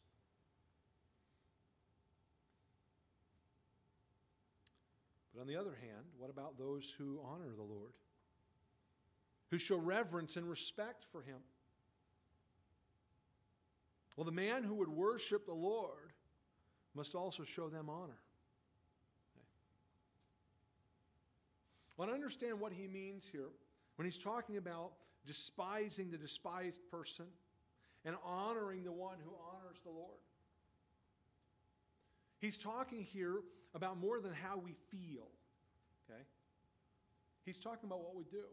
But 5.35 5.43
on 5.43 5.47
the 5.47 5.57
other 5.57 5.77
hand, 5.81 6.07
what 6.17 6.31
about 6.31 6.59
those 6.59 6.93
who 6.99 7.21
honor 7.25 7.53
the 7.55 7.63
Lord? 7.63 7.93
Who 9.51 9.59
show 9.59 9.77
reverence 9.77 10.37
and 10.37 10.49
respect 10.49 11.05
for 11.13 11.23
him? 11.23 11.39
Well, 14.17 14.25
the 14.25 14.33
man 14.33 14.65
who 14.65 14.75
would 14.75 14.89
worship 14.89 15.47
the 15.47 15.53
Lord 15.53 16.08
must 16.95 17.15
also 17.15 17.45
show 17.45 17.69
them 17.69 17.89
honor. 17.89 18.19
Okay. 19.37 19.47
Well, 21.97 22.11
I 22.11 22.13
understand 22.13 22.61
what 22.61 22.73
he 22.73 22.87
means 22.87 23.27
here 23.27 23.49
when 23.97 24.07
he's 24.07 24.23
talking 24.23 24.57
about 24.57 24.93
despising 25.27 26.11
the 26.11 26.19
despised 26.19 26.81
person 26.91 27.27
and 28.05 28.17
honoring 28.25 28.85
the 28.85 28.93
one 28.93 29.17
who 29.25 29.33
honors 29.53 29.79
the 29.85 29.91
Lord. 29.91 30.19
He's 32.39 32.57
talking 32.57 33.03
here 33.03 33.41
about 33.75 33.99
more 33.99 34.21
than 34.21 34.33
how 34.33 34.57
we 34.57 34.75
feel, 34.91 35.29
okay? 36.09 36.23
He's 37.45 37.59
talking 37.59 37.89
about 37.89 38.01
what 38.01 38.17
we 38.17 38.25
do. 38.25 38.45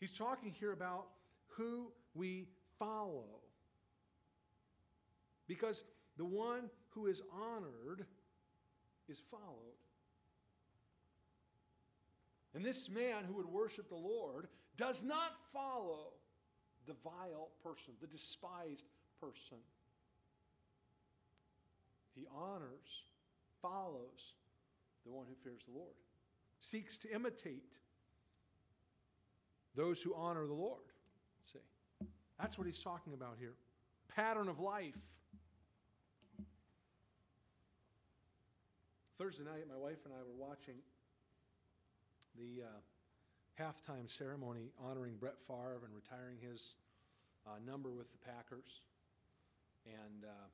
He's 0.00 0.12
talking 0.12 0.54
here 0.58 0.72
about 0.72 1.06
who 1.48 1.92
we 2.14 2.48
follow. 2.78 3.26
Because 5.46 5.84
the 6.18 6.24
one 6.24 6.68
who 6.90 7.06
is 7.06 7.22
honored 7.32 8.04
is 9.08 9.22
followed. 9.30 9.78
And 12.54 12.64
this 12.64 12.90
man 12.90 13.24
who 13.26 13.34
would 13.34 13.46
worship 13.46 13.88
the 13.88 13.94
Lord 13.94 14.48
does 14.76 15.02
not 15.02 15.32
follow 15.52 16.12
the 16.86 16.94
vile 17.04 17.50
person, 17.62 17.94
the 18.00 18.06
despised 18.06 18.86
person. 19.20 19.58
He 22.14 22.26
honors, 22.34 23.04
follows 23.62 24.34
the 25.06 25.12
one 25.12 25.26
who 25.28 25.36
fears 25.44 25.62
the 25.68 25.78
Lord, 25.78 25.94
seeks 26.60 26.98
to 26.98 27.14
imitate 27.14 27.74
those 29.76 30.02
who 30.02 30.14
honor 30.14 30.46
the 30.46 30.54
Lord. 30.54 30.82
See, 31.52 31.60
that's 32.40 32.58
what 32.58 32.66
he's 32.66 32.80
talking 32.80 33.12
about 33.12 33.36
here. 33.38 33.54
Pattern 34.08 34.48
of 34.48 34.58
life. 34.58 35.17
Thursday 39.18 39.42
night, 39.42 39.66
my 39.66 39.74
wife 39.74 40.06
and 40.06 40.14
I 40.14 40.22
were 40.22 40.38
watching 40.38 40.78
the 42.38 42.62
uh, 42.62 42.78
halftime 43.58 44.06
ceremony 44.06 44.70
honoring 44.78 45.18
Brett 45.18 45.42
Favre 45.42 45.82
and 45.82 45.90
retiring 45.90 46.38
his 46.38 46.78
uh, 47.42 47.58
number 47.66 47.90
with 47.90 48.14
the 48.14 48.22
Packers. 48.22 48.86
And, 49.90 50.22
uh, 50.22 50.46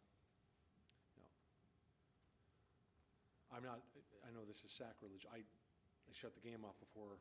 you 1.13 1.21
know, 1.21 1.33
I'm 3.53 3.65
not, 3.69 3.85
I 4.25 4.33
know 4.33 4.49
this 4.49 4.65
is 4.65 4.73
sacrilege. 4.73 5.29
I, 5.29 5.45
I 5.45 6.13
shut 6.17 6.33
the 6.33 6.41
game 6.41 6.65
off 6.65 6.81
before, 6.81 7.21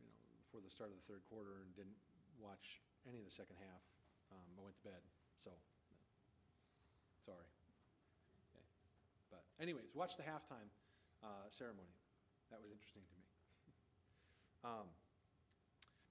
you 0.00 0.08
know, 0.08 0.16
before 0.48 0.64
the 0.64 0.72
start 0.72 0.88
of 0.88 0.96
the 0.96 1.04
third 1.12 1.20
quarter 1.28 1.60
and 1.60 1.68
didn't 1.76 2.00
watch 2.40 2.80
any 3.04 3.20
of 3.20 3.28
the 3.28 3.36
second 3.36 3.60
half. 3.60 3.84
Um, 4.32 4.48
I 4.56 4.64
went 4.64 4.80
to 4.80 4.84
bed, 4.88 5.04
so 5.44 5.52
sorry. 7.28 7.59
Anyways, 9.60 9.94
watch 9.94 10.16
the 10.16 10.22
halftime 10.22 10.68
uh, 11.22 11.26
ceremony. 11.50 11.88
That 12.50 12.60
was 12.62 12.70
interesting 12.70 13.02
to 13.02 13.14
me. 13.14 13.24
um, 14.64 14.86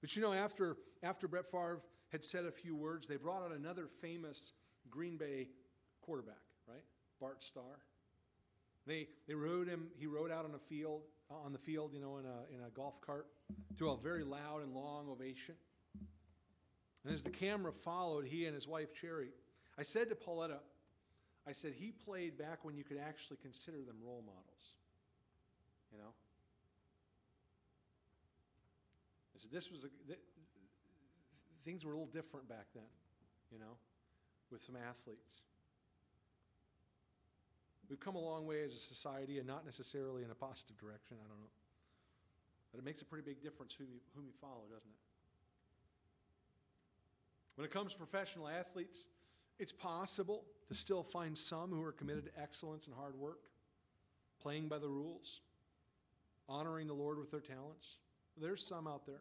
but 0.00 0.14
you 0.14 0.22
know, 0.22 0.32
after, 0.32 0.76
after 1.02 1.26
Brett 1.26 1.46
Favre 1.46 1.80
had 2.12 2.24
said 2.24 2.44
a 2.44 2.50
few 2.50 2.76
words, 2.76 3.06
they 3.06 3.16
brought 3.16 3.42
out 3.42 3.52
another 3.52 3.88
famous 4.00 4.52
Green 4.88 5.16
Bay 5.16 5.48
quarterback, 6.00 6.42
right? 6.68 6.84
Bart 7.20 7.42
Starr. 7.42 7.80
They, 8.86 9.08
they 9.28 9.34
rode 9.34 9.68
him, 9.68 9.88
he 9.98 10.06
rode 10.06 10.30
out 10.30 10.44
on 10.44 10.54
a 10.54 10.58
field, 10.58 11.02
on 11.28 11.52
the 11.52 11.58
field, 11.58 11.92
you 11.92 12.00
know, 12.00 12.18
in 12.18 12.24
a, 12.24 12.54
in 12.54 12.66
a 12.66 12.70
golf 12.70 13.00
cart 13.00 13.26
to 13.78 13.90
a 13.90 13.96
very 13.96 14.24
loud 14.24 14.62
and 14.62 14.72
long 14.74 15.08
ovation. 15.08 15.54
And 17.04 17.12
as 17.12 17.22
the 17.22 17.30
camera 17.30 17.72
followed, 17.72 18.26
he 18.26 18.46
and 18.46 18.54
his 18.54 18.66
wife, 18.66 18.94
Cherry, 18.98 19.28
I 19.78 19.82
said 19.82 20.08
to 20.08 20.14
Pauletta, 20.14 20.58
I 21.46 21.52
said, 21.52 21.72
he 21.76 21.90
played 21.90 22.38
back 22.38 22.64
when 22.64 22.76
you 22.76 22.84
could 22.84 22.98
actually 22.98 23.38
consider 23.42 23.78
them 23.78 23.96
role 24.04 24.22
models. 24.24 24.74
You 25.92 25.98
know? 25.98 26.12
I 29.34 29.38
said, 29.38 29.50
this 29.50 29.70
was 29.70 29.84
a, 29.84 29.88
th- 30.06 30.18
things 31.64 31.84
were 31.84 31.92
a 31.92 31.94
little 31.94 32.12
different 32.12 32.48
back 32.48 32.66
then, 32.74 32.84
you 33.50 33.58
know, 33.58 33.76
with 34.50 34.60
some 34.60 34.76
athletes. 34.76 35.42
We've 37.88 37.98
come 37.98 38.14
a 38.14 38.20
long 38.20 38.46
way 38.46 38.62
as 38.62 38.72
a 38.74 38.78
society 38.78 39.38
and 39.38 39.46
not 39.46 39.64
necessarily 39.64 40.22
in 40.22 40.30
a 40.30 40.34
positive 40.34 40.78
direction, 40.78 41.16
I 41.18 41.26
don't 41.28 41.40
know. 41.40 41.50
But 42.70 42.78
it 42.78 42.84
makes 42.84 43.02
a 43.02 43.04
pretty 43.04 43.24
big 43.24 43.42
difference 43.42 43.74
whom 43.74 43.88
you, 43.90 43.98
whom 44.14 44.26
you 44.26 44.32
follow, 44.40 44.62
doesn't 44.70 44.86
it? 44.86 45.00
When 47.56 47.64
it 47.64 47.72
comes 47.72 47.92
to 47.92 47.98
professional 47.98 48.46
athletes, 48.46 49.06
it's 49.60 49.72
possible 49.72 50.44
to 50.68 50.74
still 50.74 51.02
find 51.02 51.36
some 51.36 51.70
who 51.70 51.82
are 51.82 51.92
committed 51.92 52.24
to 52.24 52.40
excellence 52.40 52.86
and 52.86 52.96
hard 52.96 53.14
work, 53.14 53.40
playing 54.40 54.68
by 54.68 54.78
the 54.78 54.88
rules, 54.88 55.40
honoring 56.48 56.86
the 56.86 56.94
Lord 56.94 57.18
with 57.18 57.30
their 57.30 57.40
talents. 57.40 57.98
There's 58.40 58.66
some 58.66 58.88
out 58.88 59.04
there. 59.04 59.20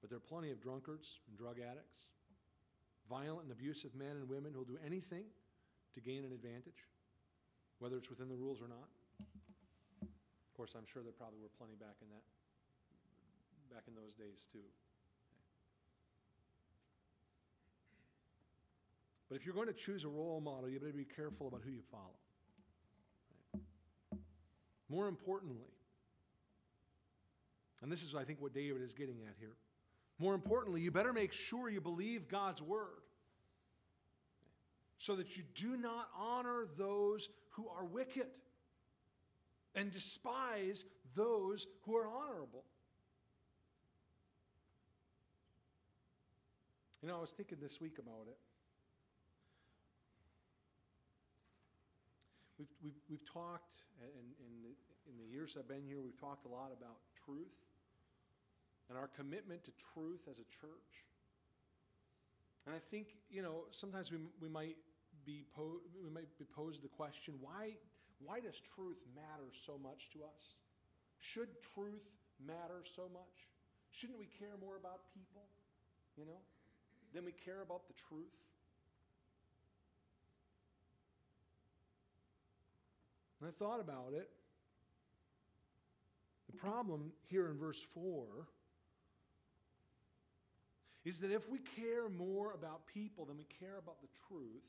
But 0.00 0.10
there 0.10 0.18
are 0.18 0.28
plenty 0.28 0.52
of 0.52 0.60
drunkards 0.60 1.18
and 1.28 1.36
drug 1.36 1.56
addicts, 1.58 2.14
violent 3.10 3.42
and 3.42 3.52
abusive 3.52 3.94
men 3.96 4.16
and 4.16 4.28
women 4.28 4.52
who'll 4.54 4.64
do 4.64 4.78
anything 4.86 5.24
to 5.94 6.00
gain 6.00 6.24
an 6.24 6.30
advantage, 6.32 6.86
whether 7.80 7.96
it's 7.96 8.08
within 8.08 8.28
the 8.28 8.36
rules 8.36 8.62
or 8.62 8.68
not. 8.68 8.86
Of 10.02 10.54
course, 10.56 10.74
I'm 10.78 10.86
sure 10.86 11.02
there 11.02 11.12
probably 11.12 11.40
were 11.40 11.50
plenty 11.58 11.74
back 11.74 11.96
in 12.00 12.08
that 12.10 12.22
back 13.74 13.82
in 13.88 13.94
those 13.94 14.14
days 14.14 14.46
too. 14.52 14.62
But 19.28 19.36
if 19.36 19.44
you're 19.44 19.54
going 19.54 19.66
to 19.66 19.72
choose 19.72 20.04
a 20.04 20.08
role 20.08 20.40
model, 20.40 20.68
you 20.68 20.78
better 20.78 20.92
be 20.92 21.04
careful 21.04 21.48
about 21.48 21.62
who 21.64 21.70
you 21.70 21.82
follow. 21.90 23.62
More 24.88 25.08
importantly, 25.08 25.66
and 27.82 27.90
this 27.90 28.02
is, 28.02 28.14
I 28.14 28.24
think, 28.24 28.40
what 28.40 28.54
David 28.54 28.82
is 28.82 28.94
getting 28.94 29.16
at 29.28 29.34
here. 29.38 29.56
More 30.18 30.34
importantly, 30.34 30.80
you 30.80 30.90
better 30.90 31.12
make 31.12 31.32
sure 31.32 31.68
you 31.68 31.80
believe 31.80 32.28
God's 32.28 32.62
word 32.62 33.02
so 34.98 35.16
that 35.16 35.36
you 35.36 35.42
do 35.54 35.76
not 35.76 36.08
honor 36.18 36.66
those 36.78 37.28
who 37.50 37.68
are 37.68 37.84
wicked 37.84 38.28
and 39.74 39.90
despise 39.90 40.86
those 41.14 41.66
who 41.82 41.96
are 41.96 42.08
honorable. 42.08 42.64
You 47.02 47.08
know, 47.08 47.18
I 47.18 47.20
was 47.20 47.32
thinking 47.32 47.58
this 47.60 47.80
week 47.80 47.98
about 47.98 48.26
it. 48.28 48.38
We've, 52.58 52.72
we've, 52.82 53.00
we've 53.10 53.24
talked, 53.24 53.74
in, 54.00 54.32
in, 54.40 54.52
the, 54.64 54.72
in 55.10 55.16
the 55.18 55.28
years 55.28 55.56
I've 55.58 55.68
been 55.68 55.84
here, 55.84 56.00
we've 56.00 56.18
talked 56.18 56.46
a 56.46 56.48
lot 56.48 56.72
about 56.72 56.96
truth 57.24 57.52
and 58.88 58.96
our 58.96 59.08
commitment 59.08 59.64
to 59.64 59.72
truth 59.92 60.24
as 60.30 60.38
a 60.38 60.48
church. 60.48 61.04
And 62.66 62.74
I 62.74 62.78
think, 62.78 63.08
you 63.30 63.42
know, 63.42 63.64
sometimes 63.70 64.10
we, 64.10 64.18
we, 64.40 64.48
might, 64.48 64.76
be 65.24 65.44
po- 65.54 65.82
we 66.02 66.10
might 66.10 66.30
be 66.38 66.44
posed 66.44 66.82
the 66.82 66.88
question 66.88 67.34
why, 67.40 67.76
why 68.18 68.40
does 68.40 68.58
truth 68.60 68.98
matter 69.14 69.52
so 69.66 69.78
much 69.78 70.08
to 70.14 70.24
us? 70.24 70.58
Should 71.18 71.48
truth 71.74 72.08
matter 72.40 72.82
so 72.84 73.10
much? 73.12 73.50
Shouldn't 73.90 74.18
we 74.18 74.28
care 74.38 74.56
more 74.60 74.76
about 74.76 75.12
people, 75.14 75.44
you 76.16 76.24
know, 76.24 76.40
than 77.12 77.24
we 77.24 77.32
care 77.32 77.62
about 77.62 77.88
the 77.88 77.94
truth? 77.94 78.32
And 83.40 83.48
I 83.48 83.52
thought 83.52 83.80
about 83.80 84.12
it. 84.14 84.28
The 86.50 86.56
problem 86.56 87.12
here 87.28 87.48
in 87.48 87.58
verse 87.58 87.82
4 87.82 88.46
is 91.04 91.20
that 91.20 91.30
if 91.30 91.48
we 91.48 91.58
care 91.58 92.08
more 92.08 92.52
about 92.52 92.86
people 92.86 93.24
than 93.26 93.36
we 93.36 93.46
care 93.60 93.78
about 93.78 94.00
the 94.00 94.08
truth, 94.28 94.64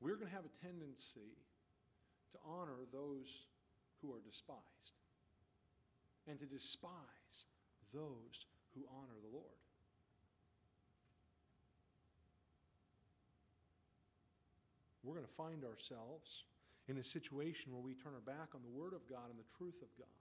we're 0.00 0.14
going 0.14 0.28
to 0.28 0.34
have 0.34 0.44
a 0.44 0.66
tendency 0.66 1.36
to 2.32 2.38
honor 2.46 2.86
those 2.92 3.46
who 4.00 4.12
are 4.12 4.20
despised 4.20 4.60
and 6.28 6.38
to 6.38 6.46
despise 6.46 7.46
those 7.92 8.46
who 8.74 8.84
honor 8.90 9.18
the 9.20 9.36
Lord. 9.36 9.69
We're 15.02 15.14
going 15.14 15.26
to 15.26 15.38
find 15.40 15.64
ourselves 15.64 16.44
in 16.88 16.98
a 16.98 17.04
situation 17.04 17.72
where 17.72 17.80
we 17.80 17.94
turn 17.94 18.12
our 18.12 18.24
back 18.24 18.52
on 18.52 18.60
the 18.60 18.74
Word 18.74 18.92
of 18.92 19.06
God 19.08 19.30
and 19.30 19.38
the 19.38 19.50
truth 19.56 19.80
of 19.80 19.90
God. 19.96 20.20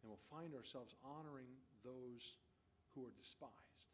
And 0.00 0.08
we'll 0.08 0.28
find 0.30 0.56
ourselves 0.56 0.96
honoring 1.04 1.50
those 1.84 2.40
who 2.94 3.04
are 3.04 3.12
despised 3.20 3.92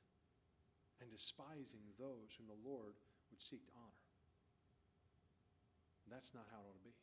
and 1.03 1.11
despising 1.11 1.83
those 1.99 2.37
whom 2.39 2.47
the 2.47 2.63
Lord 2.63 2.95
would 3.31 3.43
seek 3.43 3.67
to 3.67 3.75
honor. 3.75 4.03
And 6.07 6.15
that's 6.15 6.31
not 6.31 6.47
how 6.55 6.63
it 6.63 6.67
ought 6.71 6.79
to 6.79 6.87
be. 6.87 6.95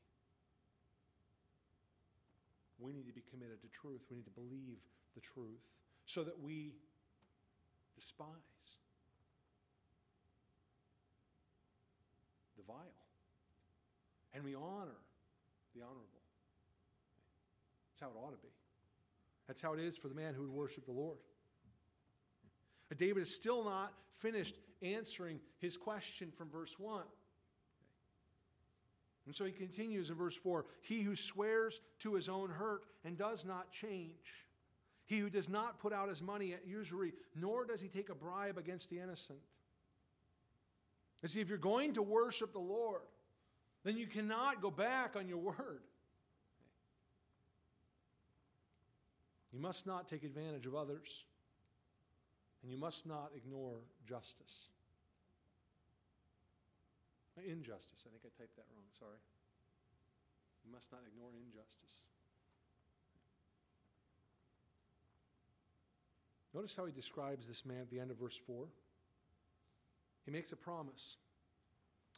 We 2.80 2.94
need 2.94 3.08
to 3.08 3.14
be 3.14 3.24
committed 3.30 3.62
to 3.62 3.70
truth. 3.70 4.02
We 4.10 4.18
need 4.18 4.30
to 4.30 4.38
believe 4.40 4.80
the 5.16 5.22
truth 5.22 5.62
so 6.06 6.24
that 6.24 6.40
we 6.40 6.74
despise 7.96 8.28
the 12.66 12.74
vile. 12.74 12.80
And 14.34 14.44
we 14.44 14.56
honor 14.56 15.00
the 15.76 15.82
honorable. 15.82 16.08
That's 17.92 18.02
how 18.02 18.08
it 18.08 18.20
ought 18.20 18.32
to 18.32 18.42
be. 18.42 18.54
That's 19.48 19.62
how 19.62 19.74
it 19.74 19.80
is 19.80 19.98
for 19.98 20.08
the 20.08 20.16
man 20.16 20.34
who 20.34 20.42
would 20.42 20.52
worship 20.52 20.86
the 20.86 20.92
Lord. 20.92 21.18
David 22.98 23.24
is 23.24 23.34
still 23.34 23.64
not 23.64 23.92
finished 24.18 24.56
answering 24.84 25.40
his 25.58 25.78
question 25.78 26.32
from 26.32 26.50
verse 26.50 26.78
1. 26.78 27.02
And 29.26 29.34
so 29.36 29.46
he 29.46 29.52
continues 29.52 30.10
in 30.10 30.16
verse 30.16 30.36
4 30.36 30.66
He 30.82 31.02
who 31.02 31.16
swears 31.16 31.80
to 32.00 32.14
his 32.14 32.30
own 32.30 32.50
hurt 32.50 32.86
and 33.04 33.18
does 33.18 33.46
not 33.46 33.72
change. 33.72 34.48
He 35.06 35.20
who 35.20 35.30
does 35.30 35.50
not 35.50 35.80
put 35.80 35.94
out 35.94 36.10
his 36.10 36.22
money 36.22 36.54
at 36.54 36.66
usury, 36.66 37.14
nor 37.36 37.66
does 37.66 37.82
he 37.82 37.88
take 37.88 38.10
a 38.10 38.16
bribe 38.16 38.58
against 38.58 38.90
the 38.90 39.00
innocent. 39.00 39.40
You 41.24 41.30
see, 41.30 41.40
if 41.40 41.48
you're 41.48 41.58
going 41.58 41.94
to 41.94 42.02
worship 42.02 42.52
the 42.52 42.60
Lord, 42.60 43.02
then 43.86 43.98
you 43.98 44.08
cannot 44.08 44.62
go 44.62 44.70
back 44.70 45.16
on 45.16 45.30
your 45.30 45.38
word. 45.38 45.82
You 49.54 49.60
must 49.60 49.88
not 49.88 50.10
take 50.10 50.24
advantage 50.24 50.66
of 50.66 50.76
others, 50.76 51.24
and 52.62 52.70
you 52.70 52.78
must 52.78 53.06
not 53.06 53.32
ignore 53.36 53.78
justice. 54.06 54.68
Injustice. 57.38 58.04
I 58.06 58.10
think 58.10 58.24
I 58.26 58.30
typed 58.38 58.56
that 58.58 58.66
wrong. 58.76 58.86
Sorry. 59.00 59.18
You 60.66 60.72
must 60.72 60.92
not 60.92 61.02
ignore 61.08 61.30
injustice. 61.36 62.04
Notice 66.54 66.76
how 66.76 66.86
he 66.86 66.92
describes 66.92 67.48
this 67.48 67.66
man 67.66 67.82
at 67.82 67.90
the 67.90 68.00
end 68.00 68.12
of 68.12 68.18
verse 68.18 68.38
4. 68.38 68.68
He 70.26 70.32
makes 70.32 70.52
a 70.52 70.56
promise. 70.56 71.18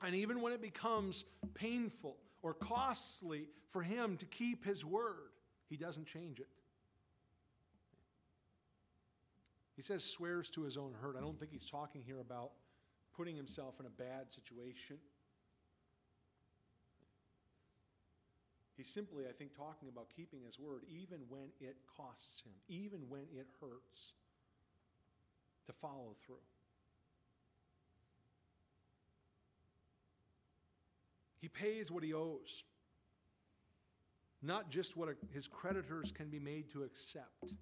And 0.04 0.16
even 0.16 0.42
when 0.42 0.54
it 0.54 0.62
becomes 0.62 1.26
painful 1.54 2.18
or 2.42 2.54
costly 2.54 3.48
for 3.70 3.82
him 3.82 4.18
to 4.18 4.26
keep 4.26 4.66
his 4.66 4.86
word, 4.86 5.32
he 5.70 5.78
doesn't 5.78 6.06
change 6.06 6.40
it. 6.40 6.48
He 9.76 9.82
says 9.82 10.04
swears 10.04 10.50
to 10.52 10.64
his 10.64 10.78
own 10.78 10.94
hurt. 11.02 11.16
I 11.18 11.22
don't 11.22 11.38
think 11.40 11.52
he's 11.52 11.70
talking 11.70 12.02
here 12.06 12.20
about 12.20 12.52
putting 13.16 13.36
himself 13.36 13.80
in 13.80 13.86
a 13.86 13.90
bad 13.90 14.32
situation. 14.32 14.98
He's 18.78 18.90
simply, 18.90 19.24
I 19.28 19.32
think, 19.32 19.56
talking 19.56 19.88
about 19.88 20.08
keeping 20.16 20.42
his 20.46 20.60
word 20.60 20.84
even 20.88 21.20
when 21.30 21.48
it 21.60 21.78
costs 21.98 22.44
him, 22.46 22.52
even 22.68 23.00
when 23.10 23.24
it 23.34 23.48
hurts 23.62 24.14
to 25.66 25.74
follow 25.74 26.16
through. 26.26 26.36
He 31.46 31.50
pays 31.50 31.92
what 31.92 32.04
he 32.04 32.12
owes, 32.12 32.64
not 34.42 34.72
just 34.72 34.98
what 34.98 35.10
his 35.32 35.48
creditors 35.48 36.12
can 36.12 36.30
be 36.30 36.40
made 36.40 36.72
to 36.72 36.82
accept. 36.82 37.44
And 37.44 37.56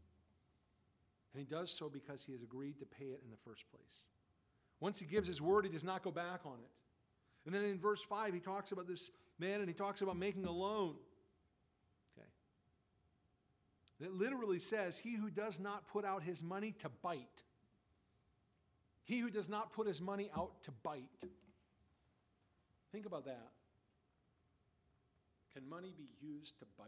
he 1.35 1.43
does 1.43 1.69
so 1.69 1.89
because 1.89 2.23
he 2.23 2.31
has 2.31 2.41
agreed 2.41 2.79
to 2.79 2.85
pay 2.85 3.07
it 3.07 3.19
in 3.25 3.29
the 3.29 3.35
first 3.43 3.65
place. 3.69 4.05
Once 4.79 5.01
he 5.01 5.05
gives 5.05 5.27
his 5.27 5.41
word, 5.41 5.65
he 5.65 5.69
does 5.69 5.83
not 5.83 6.01
go 6.01 6.11
back 6.11 6.45
on 6.45 6.53
it. 6.53 6.69
And 7.45 7.53
then 7.53 7.65
in 7.65 7.77
verse 7.77 8.01
5, 8.01 8.33
he 8.33 8.39
talks 8.39 8.71
about 8.71 8.87
this 8.87 9.11
man 9.37 9.59
and 9.59 9.67
he 9.67 9.73
talks 9.73 10.01
about 10.01 10.15
making 10.15 10.45
a 10.45 10.51
loan. 10.51 10.95
Okay. 12.17 12.27
And 13.99 14.07
it 14.07 14.13
literally 14.13 14.59
says, 14.59 14.97
He 14.97 15.15
who 15.15 15.29
does 15.29 15.59
not 15.59 15.89
put 15.89 16.05
out 16.05 16.23
his 16.23 16.41
money 16.41 16.73
to 16.79 16.89
bite. 17.01 17.43
He 19.03 19.19
who 19.19 19.29
does 19.29 19.49
not 19.49 19.73
put 19.73 19.87
his 19.87 20.01
money 20.01 20.29
out 20.37 20.63
to 20.63 20.71
bite. 20.71 21.09
Think 22.93 23.05
about 23.05 23.25
that. 23.25 23.49
Can 25.53 25.69
money 25.69 25.93
be 25.95 26.09
used 26.19 26.57
to 26.59 26.65
bite? 26.77 26.87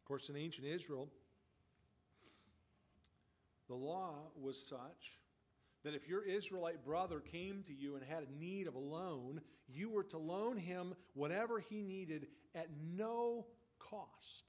Of 0.00 0.08
course, 0.08 0.28
in 0.28 0.36
ancient 0.36 0.68
Israel, 0.68 1.08
the 3.66 3.74
law 3.74 4.14
was 4.40 4.56
such 4.56 5.18
that 5.82 5.94
if 5.94 6.08
your 6.08 6.22
Israelite 6.22 6.84
brother 6.84 7.18
came 7.18 7.64
to 7.64 7.72
you 7.72 7.96
and 7.96 8.04
had 8.04 8.22
a 8.22 8.38
need 8.40 8.68
of 8.68 8.76
a 8.76 8.78
loan, 8.78 9.40
you 9.68 9.90
were 9.90 10.04
to 10.04 10.18
loan 10.18 10.58
him 10.58 10.94
whatever 11.14 11.58
he 11.58 11.82
needed 11.82 12.28
at 12.54 12.68
no 12.96 13.46
cost. 13.80 14.44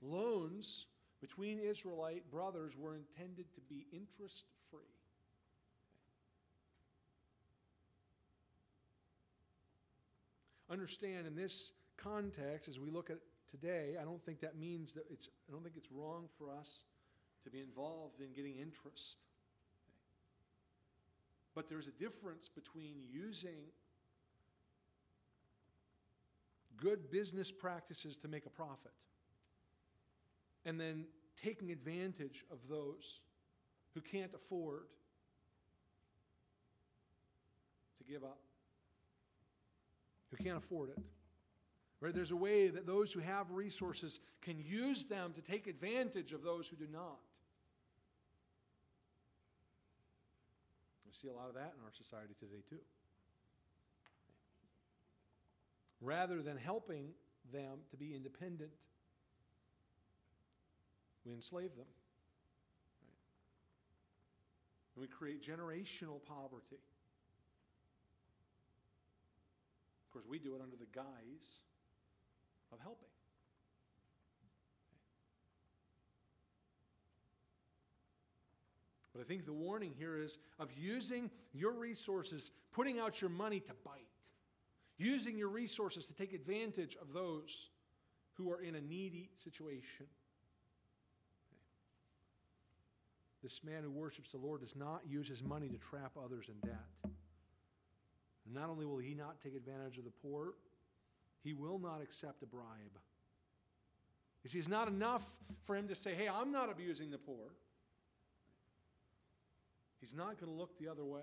Loans 0.00 0.86
between 1.20 1.58
Israelite 1.58 2.30
brothers 2.30 2.76
were 2.76 2.94
intended 2.94 3.46
to 3.54 3.60
be 3.62 3.86
interest 3.92 4.46
free. 4.70 4.82
Understand 10.74 11.28
in 11.28 11.36
this 11.36 11.70
context, 11.96 12.68
as 12.68 12.80
we 12.80 12.90
look 12.90 13.08
at 13.08 13.18
today, 13.48 13.94
I 14.00 14.02
don't 14.02 14.20
think 14.20 14.40
that 14.40 14.58
means 14.58 14.92
that 14.94 15.04
it's, 15.08 15.28
I 15.48 15.52
don't 15.52 15.62
think 15.62 15.76
it's 15.76 15.92
wrong 15.92 16.26
for 16.36 16.50
us 16.50 16.82
to 17.44 17.50
be 17.50 17.60
involved 17.60 18.20
in 18.20 18.32
getting 18.32 18.56
interest. 18.56 19.18
But 21.54 21.68
there's 21.68 21.86
a 21.86 21.92
difference 21.92 22.48
between 22.48 22.96
using 23.08 23.70
good 26.76 27.08
business 27.08 27.52
practices 27.52 28.16
to 28.16 28.28
make 28.28 28.44
a 28.44 28.50
profit 28.50 28.90
and 30.64 30.80
then 30.80 31.04
taking 31.40 31.70
advantage 31.70 32.44
of 32.50 32.58
those 32.68 33.20
who 33.94 34.00
can't 34.00 34.34
afford 34.34 34.86
to 37.98 38.12
give 38.12 38.24
up, 38.24 38.40
who 40.36 40.44
can't 40.44 40.56
afford 40.56 40.90
it. 40.90 40.98
Right? 42.00 42.14
There's 42.14 42.32
a 42.32 42.36
way 42.36 42.68
that 42.68 42.86
those 42.86 43.12
who 43.12 43.20
have 43.20 43.50
resources 43.50 44.20
can 44.42 44.58
use 44.58 45.06
them 45.06 45.32
to 45.34 45.42
take 45.42 45.66
advantage 45.66 46.32
of 46.32 46.42
those 46.42 46.68
who 46.68 46.76
do 46.76 46.86
not. 46.92 47.18
We 51.06 51.12
see 51.12 51.28
a 51.28 51.32
lot 51.32 51.48
of 51.48 51.54
that 51.54 51.74
in 51.78 51.84
our 51.84 51.92
society 51.92 52.34
today, 52.38 52.62
too. 52.68 52.80
Rather 56.00 56.42
than 56.42 56.56
helping 56.56 57.14
them 57.52 57.78
to 57.90 57.96
be 57.96 58.14
independent, 58.14 58.70
we 61.24 61.32
enslave 61.32 61.74
them. 61.76 61.86
Right? 63.02 63.14
And 64.94 65.02
we 65.02 65.08
create 65.08 65.42
generational 65.42 66.22
poverty. 66.22 66.76
Of 66.76 66.94
course, 70.14 70.24
we 70.28 70.38
do 70.38 70.54
it 70.54 70.62
under 70.62 70.76
the 70.76 70.86
guise 70.94 71.60
of 72.72 72.78
helping. 72.80 73.08
But 79.12 79.20
I 79.20 79.24
think 79.24 79.44
the 79.44 79.52
warning 79.52 79.92
here 79.96 80.16
is 80.16 80.38
of 80.58 80.72
using 80.76 81.30
your 81.52 81.72
resources, 81.72 82.50
putting 82.72 82.98
out 82.98 83.20
your 83.20 83.30
money 83.30 83.60
to 83.60 83.72
bite, 83.84 84.08
using 84.96 85.36
your 85.36 85.48
resources 85.48 86.06
to 86.06 86.14
take 86.14 86.32
advantage 86.32 86.96
of 87.00 87.12
those 87.12 87.70
who 88.34 88.50
are 88.50 88.60
in 88.60 88.74
a 88.74 88.80
needy 88.80 89.30
situation. 89.36 90.06
This 93.42 93.62
man 93.62 93.82
who 93.82 93.90
worships 93.90 94.32
the 94.32 94.38
Lord 94.38 94.62
does 94.62 94.74
not 94.74 95.02
use 95.06 95.28
his 95.28 95.44
money 95.44 95.68
to 95.68 95.78
trap 95.78 96.12
others 96.24 96.48
in 96.48 96.58
debt. 96.68 97.14
Not 98.52 98.68
only 98.68 98.84
will 98.84 98.98
he 98.98 99.14
not 99.14 99.40
take 99.40 99.54
advantage 99.54 99.98
of 99.98 100.04
the 100.04 100.10
poor, 100.10 100.54
he 101.42 101.52
will 101.52 101.78
not 101.78 102.00
accept 102.02 102.42
a 102.42 102.46
bribe. 102.46 102.98
You 104.42 104.50
see, 104.50 104.58
it's 104.58 104.68
not 104.68 104.88
enough 104.88 105.26
for 105.62 105.74
him 105.74 105.88
to 105.88 105.94
say, 105.94 106.14
hey, 106.14 106.28
I'm 106.28 106.52
not 106.52 106.70
abusing 106.70 107.10
the 107.10 107.18
poor. 107.18 107.54
He's 110.00 110.14
not 110.14 110.38
going 110.38 110.52
to 110.52 110.58
look 110.58 110.78
the 110.78 110.88
other 110.88 111.04
way 111.04 111.22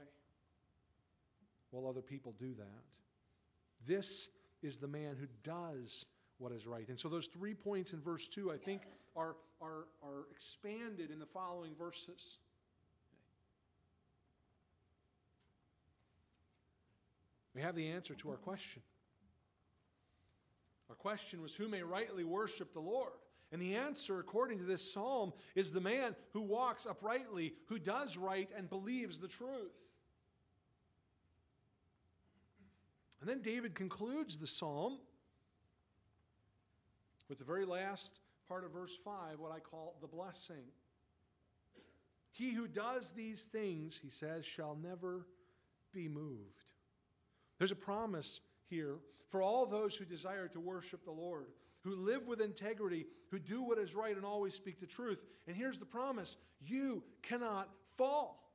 while 1.69 1.87
other 1.87 2.01
people 2.01 2.33
do 2.39 2.53
that. 2.55 2.83
This 3.87 4.29
is 4.63 4.77
the 4.77 4.87
man 4.87 5.17
who 5.19 5.27
does 5.43 6.05
what 6.39 6.51
is 6.51 6.65
right. 6.65 6.87
And 6.89 6.99
so 6.99 7.07
those 7.07 7.27
three 7.27 7.53
points 7.53 7.93
in 7.93 8.01
verse 8.01 8.27
2, 8.27 8.51
I 8.51 8.57
think, 8.57 8.81
are, 9.15 9.35
are, 9.61 9.85
are 10.03 10.25
expanded 10.31 11.11
in 11.11 11.19
the 11.19 11.25
following 11.25 11.75
verses. 11.77 12.37
We 17.53 17.61
have 17.61 17.75
the 17.75 17.89
answer 17.89 18.15
to 18.15 18.29
our 18.29 18.37
question. 18.37 18.81
Our 20.89 20.95
question 20.95 21.41
was 21.41 21.55
who 21.55 21.67
may 21.67 21.83
rightly 21.83 22.23
worship 22.23 22.73
the 22.73 22.79
Lord? 22.79 23.13
And 23.51 23.61
the 23.61 23.75
answer, 23.75 24.19
according 24.19 24.59
to 24.59 24.63
this 24.63 24.93
psalm, 24.93 25.33
is 25.55 25.71
the 25.71 25.81
man 25.81 26.15
who 26.31 26.41
walks 26.41 26.85
uprightly, 26.85 27.53
who 27.67 27.79
does 27.79 28.17
right, 28.17 28.49
and 28.55 28.69
believes 28.69 29.19
the 29.19 29.27
truth. 29.27 29.73
And 33.19 33.29
then 33.29 33.41
David 33.41 33.75
concludes 33.75 34.37
the 34.37 34.47
psalm 34.47 34.97
with 37.29 37.37
the 37.37 37.43
very 37.45 37.65
last 37.65 38.19
part 38.47 38.65
of 38.65 38.71
verse 38.71 38.97
5, 39.05 39.39
what 39.39 39.51
I 39.51 39.59
call 39.59 39.95
the 40.01 40.07
blessing. 40.07 40.63
He 42.31 42.53
who 42.53 42.67
does 42.67 43.11
these 43.11 43.45
things, 43.45 43.99
he 44.01 44.09
says, 44.09 44.45
shall 44.45 44.77
never 44.81 45.27
be 45.93 46.07
moved. 46.07 46.73
There's 47.61 47.69
a 47.69 47.75
promise 47.75 48.41
here 48.71 48.95
for 49.29 49.43
all 49.43 49.67
those 49.67 49.95
who 49.95 50.03
desire 50.03 50.47
to 50.47 50.59
worship 50.59 51.05
the 51.05 51.11
Lord, 51.11 51.45
who 51.83 51.95
live 51.95 52.25
with 52.25 52.41
integrity, 52.41 53.05
who 53.29 53.37
do 53.37 53.61
what 53.61 53.77
is 53.77 53.93
right 53.93 54.15
and 54.15 54.25
always 54.25 54.55
speak 54.55 54.79
the 54.79 54.87
truth. 54.87 55.23
And 55.45 55.55
here's 55.55 55.77
the 55.77 55.85
promise 55.85 56.37
you 56.65 57.03
cannot 57.21 57.69
fall. 57.97 58.51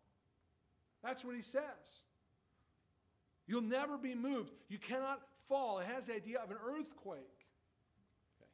That's 1.05 1.25
what 1.25 1.37
he 1.37 1.41
says. 1.41 2.03
You'll 3.47 3.63
never 3.63 3.97
be 3.97 4.17
moved. 4.17 4.53
You 4.69 4.79
cannot 4.79 5.21
fall. 5.47 5.79
It 5.79 5.87
has 5.87 6.09
the 6.09 6.17
idea 6.17 6.41
of 6.41 6.51
an 6.51 6.57
earthquake. 6.67 7.47
Okay. 8.41 8.51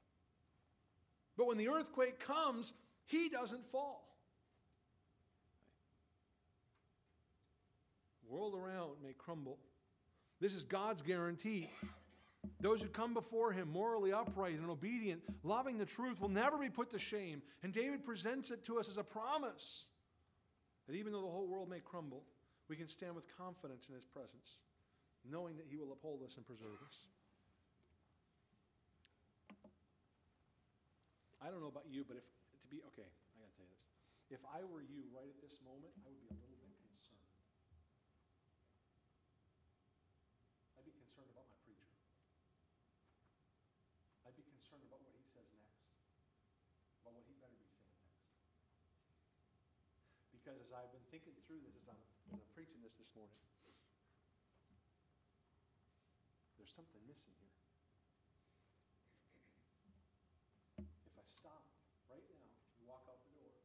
But 1.38 1.46
when 1.46 1.56
the 1.56 1.70
earthquake 1.70 2.18
comes, 2.18 2.74
he 3.06 3.30
doesn't 3.30 3.64
fall. 3.70 4.06
The 8.22 8.34
world 8.34 8.54
around 8.54 8.96
may 9.02 9.14
crumble. 9.14 9.56
This 10.42 10.54
is 10.56 10.64
God's 10.64 11.02
guarantee. 11.02 11.70
Those 12.60 12.82
who 12.82 12.88
come 12.88 13.14
before 13.14 13.52
him 13.52 13.70
morally 13.70 14.12
upright 14.12 14.58
and 14.58 14.68
obedient, 14.68 15.22
loving 15.44 15.78
the 15.78 15.86
truth, 15.86 16.20
will 16.20 16.28
never 16.28 16.58
be 16.58 16.68
put 16.68 16.90
to 16.90 16.98
shame. 16.98 17.42
And 17.62 17.72
David 17.72 18.04
presents 18.04 18.50
it 18.50 18.64
to 18.64 18.80
us 18.80 18.88
as 18.88 18.98
a 18.98 19.04
promise 19.04 19.86
that 20.88 20.96
even 20.96 21.12
though 21.12 21.22
the 21.22 21.30
whole 21.30 21.46
world 21.46 21.70
may 21.70 21.78
crumble, 21.78 22.24
we 22.68 22.74
can 22.74 22.88
stand 22.88 23.14
with 23.14 23.24
confidence 23.38 23.86
in 23.86 23.94
his 23.94 24.04
presence, 24.04 24.58
knowing 25.22 25.56
that 25.58 25.66
he 25.70 25.76
will 25.76 25.92
uphold 25.92 26.22
us 26.26 26.36
and 26.36 26.44
preserve 26.44 26.82
us. 26.84 27.06
I 31.38 31.54
don't 31.54 31.62
know 31.62 31.70
about 31.70 31.86
you, 31.86 32.02
but 32.02 32.18
if 32.18 32.26
to 32.26 32.66
be 32.66 32.82
okay, 32.90 33.06
I 33.06 33.34
got 33.38 33.46
to 33.46 33.54
tell 33.54 33.66
you 33.66 33.78
this. 33.78 34.38
If 34.38 34.42
I 34.50 34.66
were 34.66 34.82
you 34.82 35.06
right 35.14 35.30
at 35.30 35.38
this 35.38 35.62
moment, 35.62 35.94
I 36.02 36.10
would 36.10 36.18
be 36.18 36.34
a 36.34 36.38
little 36.38 36.58
bit 36.58 36.82
concerned. 36.86 37.30
I'd 40.78 40.86
be 40.86 40.94
concerned 40.94 41.30
about 41.34 41.50
my 41.50 41.58
preacher. 41.66 41.90
I'd 44.22 44.38
be 44.38 44.46
concerned 44.72 44.88
about 44.88 45.04
what 45.04 45.12
he 45.12 45.20
says 45.28 45.44
next, 45.52 45.84
about 47.04 47.12
what 47.12 47.28
he 47.28 47.36
better 47.36 47.52
be 47.60 47.68
saying 47.68 47.92
next. 48.00 48.24
Because 50.32 50.56
as 50.64 50.72
I've 50.72 50.88
been 50.88 51.04
thinking 51.12 51.36
through 51.44 51.60
this, 51.60 51.76
as 51.76 51.84
I'm, 51.92 52.00
as 52.32 52.40
I'm 52.40 52.52
preaching 52.56 52.80
this 52.80 52.96
this 52.96 53.12
morning, 53.12 53.36
there's 56.56 56.72
something 56.72 57.04
missing 57.04 57.36
here. 57.36 57.52
If 61.04 61.20
I 61.20 61.26
stop 61.28 61.68
right 62.08 62.24
now 62.32 62.48
and 62.80 62.88
walk 62.88 63.04
out 63.12 63.20
the 63.28 63.36
door, 63.36 63.60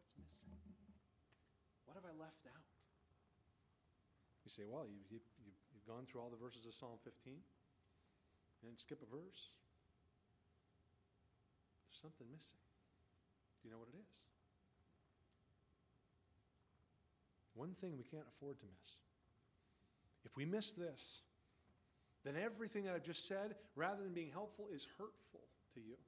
what's 0.00 0.16
missing? 0.16 0.56
What 1.84 2.00
have 2.00 2.08
I 2.08 2.16
left 2.16 2.48
out? 2.48 2.75
Say, 4.56 4.62
well, 4.64 4.86
you've, 4.88 5.04
you've, 5.12 5.28
you've, 5.44 5.84
gone 5.86 6.06
through 6.08 6.22
all 6.22 6.30
the 6.30 6.42
verses 6.42 6.64
of 6.64 6.72
Psalm 6.72 6.96
15 7.04 7.34
and 8.66 8.80
skip 8.80 8.98
a 9.02 9.04
verse. 9.04 9.52
There's 11.84 12.00
something 12.00 12.26
missing. 12.32 12.56
Do 13.60 13.68
you 13.68 13.74
know 13.74 13.78
what 13.78 13.88
it 13.92 14.00
is? 14.00 14.16
One 17.54 17.72
thing 17.72 17.98
we 17.98 18.04
can't 18.04 18.24
afford 18.34 18.58
to 18.60 18.64
miss. 18.64 18.96
If 20.24 20.34
we 20.38 20.46
miss 20.46 20.72
this, 20.72 21.20
then 22.24 22.34
everything 22.42 22.84
that 22.84 22.94
I've 22.94 23.04
just 23.04 23.28
said, 23.28 23.56
rather 23.76 24.02
than 24.02 24.14
being 24.14 24.30
helpful, 24.32 24.68
is 24.74 24.86
hurtful 24.96 25.44
to 25.74 25.80
you. 25.80 26.00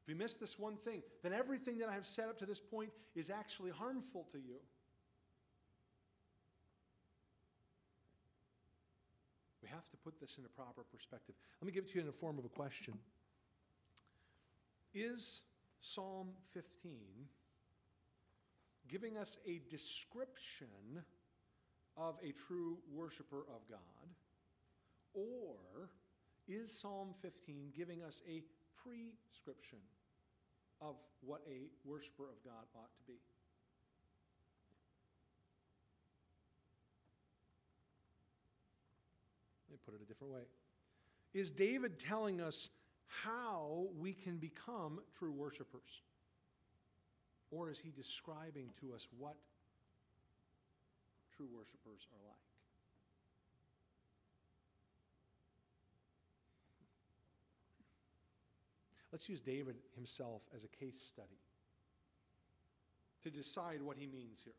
If 0.00 0.08
we 0.08 0.14
miss 0.14 0.34
this 0.34 0.58
one 0.58 0.76
thing, 0.76 1.02
then 1.22 1.34
everything 1.34 1.76
that 1.78 1.90
I 1.90 1.92
have 1.92 2.06
said 2.06 2.30
up 2.30 2.38
to 2.38 2.46
this 2.46 2.60
point 2.60 2.90
is 3.14 3.28
actually 3.28 3.70
harmful 3.70 4.26
to 4.32 4.38
you. 4.38 4.60
We 9.64 9.70
have 9.70 9.88
to 9.88 9.96
put 9.96 10.20
this 10.20 10.36
in 10.36 10.44
a 10.44 10.48
proper 10.48 10.82
perspective. 10.92 11.34
Let 11.62 11.66
me 11.66 11.72
give 11.72 11.84
it 11.84 11.88
to 11.92 11.94
you 11.94 12.00
in 12.00 12.06
the 12.06 12.12
form 12.12 12.38
of 12.38 12.44
a 12.44 12.50
question. 12.50 12.92
Is 14.92 15.40
Psalm 15.80 16.28
15 16.52 16.92
giving 18.88 19.16
us 19.16 19.38
a 19.48 19.62
description 19.70 21.02
of 21.96 22.16
a 22.22 22.32
true 22.32 22.76
worshiper 22.92 23.46
of 23.48 23.66
God? 23.70 23.80
Or 25.14 25.88
is 26.46 26.70
Psalm 26.70 27.14
15 27.22 27.72
giving 27.74 28.02
us 28.02 28.20
a 28.28 28.42
prescription 28.76 29.78
of 30.82 30.96
what 31.22 31.40
a 31.48 31.70
worshiper 31.88 32.24
of 32.24 32.44
God 32.44 32.66
ought 32.76 32.94
to 32.98 33.02
be? 33.06 33.18
Let 39.68 39.72
me 39.72 39.73
put 39.84 39.94
it 39.94 40.00
a 40.02 40.06
different 40.06 40.32
way. 40.32 40.42
Is 41.32 41.50
David 41.50 41.98
telling 41.98 42.40
us 42.40 42.70
how 43.06 43.88
we 43.98 44.12
can 44.12 44.36
become 44.36 45.00
true 45.18 45.32
worshipers? 45.32 46.02
Or 47.50 47.70
is 47.70 47.78
he 47.78 47.90
describing 47.90 48.70
to 48.80 48.94
us 48.94 49.06
what 49.18 49.36
true 51.36 51.48
worshipers 51.52 52.06
are 52.12 52.28
like? 52.28 52.36
Let's 59.12 59.28
use 59.28 59.40
David 59.40 59.76
himself 59.94 60.42
as 60.54 60.64
a 60.64 60.68
case 60.68 61.00
study 61.00 61.38
to 63.22 63.30
decide 63.30 63.80
what 63.80 63.96
he 63.96 64.06
means 64.06 64.40
here. 64.42 64.54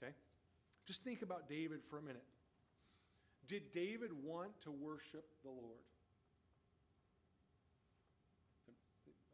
Okay? 0.00 0.12
Just 0.86 1.02
think 1.02 1.22
about 1.22 1.48
David 1.48 1.82
for 1.82 1.98
a 1.98 2.02
minute. 2.02 2.22
Did 3.48 3.72
David 3.72 4.10
want 4.22 4.60
to 4.60 4.70
worship 4.70 5.24
the 5.42 5.48
Lord? 5.48 5.80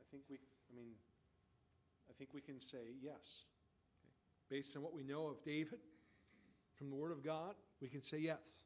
I 0.00 0.04
think 0.12 0.22
we, 0.30 0.36
I 0.36 0.76
mean, 0.76 0.92
I 2.08 2.12
think 2.16 2.30
we 2.32 2.40
can 2.40 2.60
say 2.60 2.94
yes. 3.02 3.42
Okay. 4.48 4.56
Based 4.56 4.76
on 4.76 4.82
what 4.82 4.94
we 4.94 5.02
know 5.02 5.26
of 5.26 5.42
David 5.42 5.80
from 6.76 6.90
the 6.90 6.96
Word 6.96 7.10
of 7.10 7.24
God, 7.24 7.56
we 7.82 7.88
can 7.88 8.02
say 8.02 8.18
yes. 8.18 8.62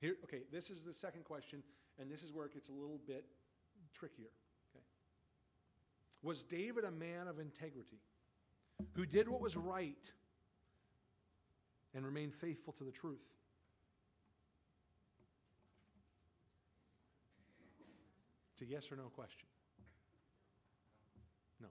Here, 0.00 0.16
okay, 0.24 0.44
this 0.50 0.70
is 0.70 0.82
the 0.82 0.94
second 0.94 1.24
question, 1.24 1.62
and 2.00 2.10
this 2.10 2.22
is 2.22 2.32
where 2.32 2.46
it 2.46 2.54
gets 2.54 2.70
a 2.70 2.72
little 2.72 3.00
bit 3.06 3.26
trickier. 3.92 4.32
Okay. 4.74 4.84
Was 6.22 6.42
David 6.42 6.84
a 6.84 6.90
man 6.90 7.28
of 7.28 7.38
integrity 7.38 8.00
who 8.94 9.04
did 9.04 9.28
what 9.28 9.42
was 9.42 9.58
right 9.58 10.10
and 11.94 12.02
remained 12.04 12.32
faithful 12.32 12.72
to 12.78 12.84
the 12.84 12.90
truth? 12.90 13.36
It's 18.54 18.62
a 18.62 18.66
yes 18.66 18.92
or 18.92 18.96
no 18.96 19.08
question. 19.08 19.48
No. 21.60 21.66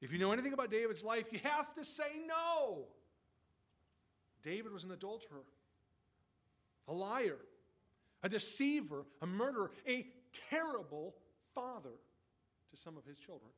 If 0.00 0.12
you 0.12 0.18
know 0.18 0.32
anything 0.32 0.54
about 0.54 0.70
David's 0.70 1.04
life, 1.04 1.30
you 1.30 1.40
have 1.44 1.74
to 1.74 1.84
say 1.84 2.22
no. 2.26 2.86
David 4.42 4.72
was 4.72 4.84
an 4.84 4.92
adulterer, 4.92 5.44
a 6.88 6.94
liar, 6.94 7.36
a 8.22 8.30
deceiver, 8.30 9.04
a 9.20 9.26
murderer, 9.26 9.72
a 9.86 10.06
terrible 10.50 11.14
father 11.54 11.96
to 12.70 12.76
some 12.78 12.96
of 12.96 13.04
his 13.04 13.18
children. 13.18 13.50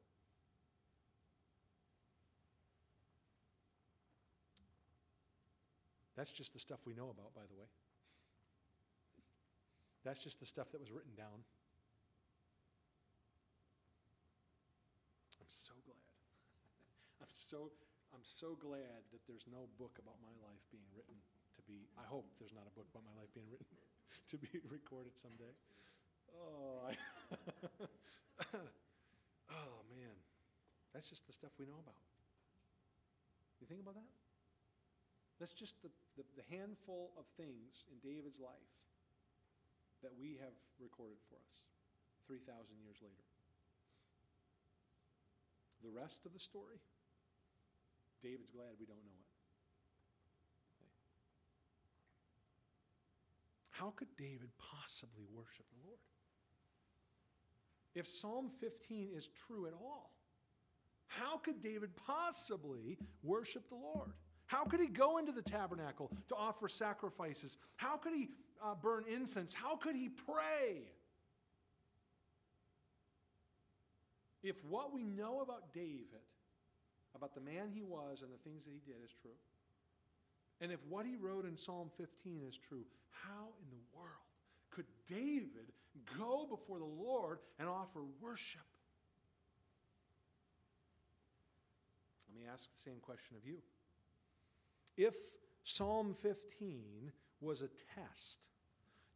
That's 6.17 6.33
just 6.33 6.55
the 6.55 6.59
stuff 6.59 6.81
we 6.85 6.95
know 6.95 7.11
about, 7.11 7.35
by 7.35 7.43
the 7.49 7.55
way. 7.55 7.67
That's 10.07 10.23
just 10.23 10.39
the 10.39 10.47
stuff 10.47 10.71
that 10.71 10.79
was 10.79 10.95
written 10.95 11.19
down. 11.19 11.43
I'm 15.43 15.51
so 15.51 15.75
glad. 15.83 16.07
I'm 17.27 17.35
so 17.35 17.75
I'm 18.15 18.23
so 18.23 18.55
glad 18.55 19.03
that 19.11 19.27
there's 19.27 19.51
no 19.51 19.67
book 19.83 19.99
about 19.99 20.15
my 20.23 20.31
life 20.47 20.63
being 20.71 20.87
written 20.95 21.19
to 21.59 21.61
be 21.67 21.91
I 21.99 22.07
hope 22.07 22.31
there's 22.39 22.55
not 22.55 22.71
a 22.71 22.75
book 22.79 22.87
about 22.95 23.03
my 23.03 23.19
life 23.19 23.35
being 23.35 23.51
written 23.51 23.67
to 24.31 24.39
be 24.39 24.63
recorded 24.71 25.19
someday. 25.19 25.51
Oh, 26.31 26.87
I 26.87 26.95
Oh 29.51 29.83
man. 29.91 30.15
That's 30.95 31.11
just 31.11 31.27
the 31.27 31.35
stuff 31.35 31.51
we 31.59 31.67
know 31.67 31.83
about. 31.83 31.99
You 33.59 33.67
think 33.67 33.83
about 33.83 33.99
that? 33.99 34.11
That's 35.43 35.53
just 35.53 35.83
the, 35.83 35.91
the, 36.15 36.23
the 36.39 36.47
handful 36.47 37.11
of 37.19 37.27
things 37.35 37.91
in 37.91 37.99
David's 37.99 38.39
life 38.39 38.71
that 40.03 40.13
we 40.21 40.39
have 40.41 40.55
recorded 40.79 41.19
for 41.29 41.37
us 41.37 41.57
3,000 42.27 42.53
years 42.83 42.97
later. 43.01 43.27
The 45.83 45.91
rest 45.91 46.27
of 46.27 46.33
the 46.33 46.41
story, 46.41 46.81
David's 48.23 48.51
glad 48.51 48.75
we 48.81 48.87
don't 48.87 49.05
know 49.05 49.21
it. 49.21 49.31
Okay. 50.81 50.91
How 53.71 53.93
could 53.95 54.09
David 54.17 54.51
possibly 54.59 55.25
worship 55.33 55.67
the 55.71 55.87
Lord? 55.87 56.01
If 57.95 58.07
Psalm 58.09 58.51
15 58.61 59.11
is 59.15 59.29
true 59.47 59.67
at 59.67 59.73
all, 59.73 60.11
how 61.07 61.39
could 61.39 61.63
David 61.63 61.91
possibly 61.97 62.99
worship 63.23 63.69
the 63.69 63.77
Lord? 63.77 64.13
How 64.47 64.65
could 64.65 64.81
he 64.81 64.87
go 64.87 65.19
into 65.19 65.33
the 65.33 65.43
tabernacle 65.43 66.11
to 66.29 66.35
offer 66.35 66.69
sacrifices? 66.69 67.57
How 67.77 67.97
could 67.97 68.13
he 68.13 68.29
uh, 68.65 68.75
burn 68.75 69.05
incense? 69.13 69.55
How 69.55 69.77
could 69.77 69.95
he 69.95 70.09
pray? 70.09 70.83
If 74.43 74.65
what 74.65 74.93
we 74.93 75.03
know 75.03 75.41
about 75.41 75.73
David, 75.73 76.23
about 77.15 77.35
the 77.35 77.41
man 77.41 77.71
he 77.73 77.83
was 77.83 78.23
and 78.23 78.31
the 78.33 78.39
things 78.49 78.65
that 78.65 78.73
he 78.73 78.81
did, 78.87 79.03
is 79.05 79.11
true, 79.21 79.33
and 80.61 80.73
if 80.73 80.81
what 80.89 81.05
he 81.05 81.17
wrote 81.17 81.45
in 81.45 81.57
Psalm 81.57 81.91
15 81.97 82.43
is 82.49 82.57
true, 82.57 82.85
how 83.11 83.49
in 83.61 83.71
the 83.71 83.99
world 83.99 84.11
could 84.71 84.87
David 85.07 85.73
go 86.19 86.47
before 86.49 86.79
the 86.79 86.85
Lord 86.85 87.39
and 87.59 87.69
offer 87.69 88.01
worship? 88.21 88.61
Let 92.29 92.41
me 92.41 92.49
ask 92.53 92.71
the 92.73 92.81
same 92.81 93.01
question 93.01 93.37
of 93.37 93.47
you. 93.47 93.59
If 94.97 95.15
Psalm 95.65 96.15
15 96.15 97.13
was 97.47 97.63
a 97.63 97.69
test 97.95 98.49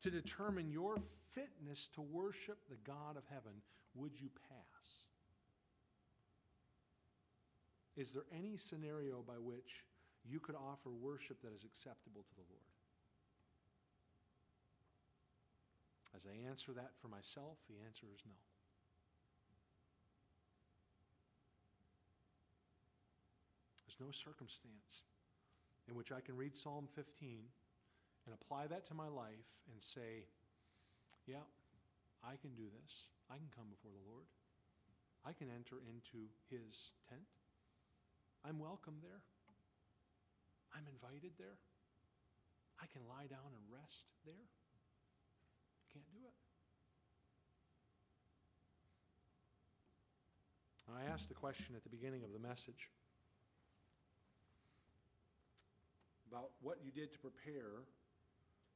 to 0.02 0.10
determine 0.10 0.70
your 0.70 0.96
fitness 1.30 1.88
to 1.88 2.00
worship 2.00 2.58
the 2.68 2.76
God 2.86 3.16
of 3.16 3.24
heaven, 3.28 3.52
would 3.94 4.20
you 4.20 4.30
pass? 4.48 5.06
Is 7.96 8.12
there 8.12 8.24
any 8.34 8.56
scenario 8.56 9.22
by 9.26 9.34
which 9.34 9.84
you 10.24 10.38
could 10.38 10.54
offer 10.54 10.90
worship 10.90 11.42
that 11.42 11.52
is 11.52 11.64
acceptable 11.64 12.22
to 12.22 12.34
the 12.36 12.46
Lord? 12.48 12.70
As 16.16 16.26
I 16.26 16.48
answer 16.48 16.72
that 16.72 16.92
for 17.00 17.08
myself, 17.08 17.58
the 17.68 17.76
answer 17.84 18.06
is 18.14 18.22
no. 18.26 18.34
There's 23.86 24.00
no 24.00 24.12
circumstance 24.12 25.02
in 25.88 25.94
which 25.94 26.12
I 26.12 26.20
can 26.20 26.36
read 26.36 26.56
Psalm 26.56 26.88
15 26.94 27.42
and 28.26 28.34
apply 28.34 28.66
that 28.68 28.86
to 28.86 28.94
my 28.94 29.08
life 29.08 29.48
and 29.72 29.82
say, 29.82 30.26
yeah, 31.26 31.46
I 32.24 32.36
can 32.36 32.54
do 32.54 32.68
this. 32.68 33.08
I 33.30 33.36
can 33.36 33.48
come 33.54 33.70
before 33.70 33.92
the 33.92 34.10
Lord. 34.10 34.26
I 35.24 35.32
can 35.32 35.48
enter 35.52 35.76
into 35.84 36.28
his 36.48 36.92
tent. 37.08 37.28
I'm 38.44 38.58
welcome 38.58 38.96
there. 39.02 39.20
I'm 40.72 40.86
invited 40.88 41.32
there. 41.38 41.60
I 42.80 42.86
can 42.88 43.02
lie 43.08 43.28
down 43.28 43.52
and 43.52 43.64
rest 43.68 44.06
there. 44.24 44.48
Can't 45.92 46.08
do 46.12 46.24
it. 46.24 46.36
I 50.88 51.12
asked 51.12 51.28
the 51.28 51.34
question 51.34 51.74
at 51.76 51.84
the 51.84 51.90
beginning 51.90 52.24
of 52.24 52.32
the 52.32 52.38
message 52.38 52.90
about 56.30 56.50
what 56.60 56.78
you 56.82 56.90
did 56.90 57.12
to 57.12 57.18
prepare 57.18 57.84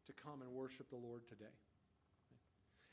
to 0.07 0.13
come 0.13 0.43
and 0.43 0.51
worship 0.51 0.89
the 0.91 0.97
Lord 0.97 1.27
today. 1.29 1.45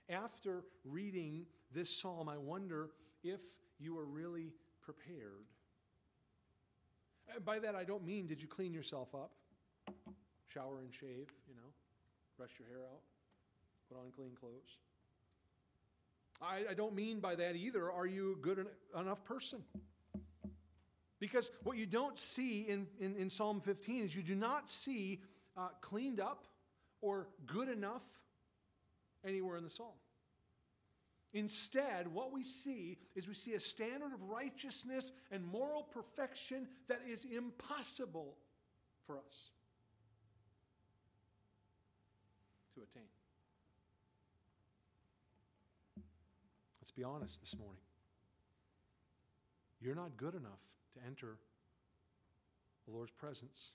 After 0.09 0.64
reading 0.84 1.45
this 1.74 1.89
psalm, 1.89 2.28
I 2.28 2.38
wonder 2.38 2.89
if 3.24 3.41
you 3.80 3.97
are 3.97 4.05
really 4.05 4.53
prepared. 4.82 5.47
By 7.45 7.59
that, 7.59 7.76
I 7.76 7.84
don't 7.84 8.05
mean 8.05 8.28
did 8.28 8.41
you 8.41 8.47
clean 8.47 8.74
yourself 8.74 9.16
up, 9.16 9.32
shower 10.47 10.80
and 10.82 10.93
shave, 10.93 11.28
you 11.47 11.55
know, 11.55 11.72
brush 12.38 12.51
your 12.59 12.68
hair 12.68 12.86
out, 12.91 13.01
put 13.89 13.97
on 13.97 14.12
clean 14.12 14.32
clothes. 14.39 14.78
I, 16.41 16.72
I 16.72 16.74
don't 16.74 16.95
mean 16.95 17.20
by 17.20 17.36
that 17.36 17.55
either, 17.55 17.91
are 17.91 18.07
you 18.07 18.34
a 18.34 18.36
good 18.36 18.66
enough 18.99 19.24
person? 19.24 19.64
Because 21.20 21.51
what 21.64 21.78
you 21.78 21.86
don't 21.86 22.18
see 22.18 22.62
in, 22.62 22.88
in, 22.99 23.16
in 23.16 23.30
Psalm 23.30 23.62
15 23.62 24.05
is 24.05 24.16
you 24.16 24.24
do 24.24 24.36
not 24.36 24.70
see 24.70 25.22
uh, 25.55 25.68
cleaned 25.80 26.20
up 26.20 26.45
or 27.02 27.28
good 27.45 27.70
enough 27.70 28.04
anywhere 29.26 29.58
in 29.58 29.64
the 29.64 29.70
psalm. 29.70 29.93
Instead, 31.34 32.08
what 32.08 32.34
we 32.34 32.43
see 32.43 32.97
is 33.16 33.28
we 33.28 33.34
see 33.34 33.54
a 33.54 33.60
standard 33.60 34.14
of 34.14 34.22
righteousness 34.24 35.12
and 35.32 35.45
moral 35.45 35.84
perfection 35.84 36.68
that 36.89 37.02
is 37.10 37.26
impossible 37.26 38.36
for 39.08 39.18
us 39.18 39.52
to 42.76 42.82
attain. 42.82 43.08
Let's 46.82 46.91
be 46.91 47.04
honest 47.04 47.39
this 47.39 47.58
morning. 47.58 47.82
You're 49.82 49.95
not 49.95 50.18
good 50.18 50.36
enough 50.36 50.60
to 50.93 50.99
enter 51.08 51.38
the 52.86 52.93
Lord's 52.93 53.12
presence. 53.12 53.72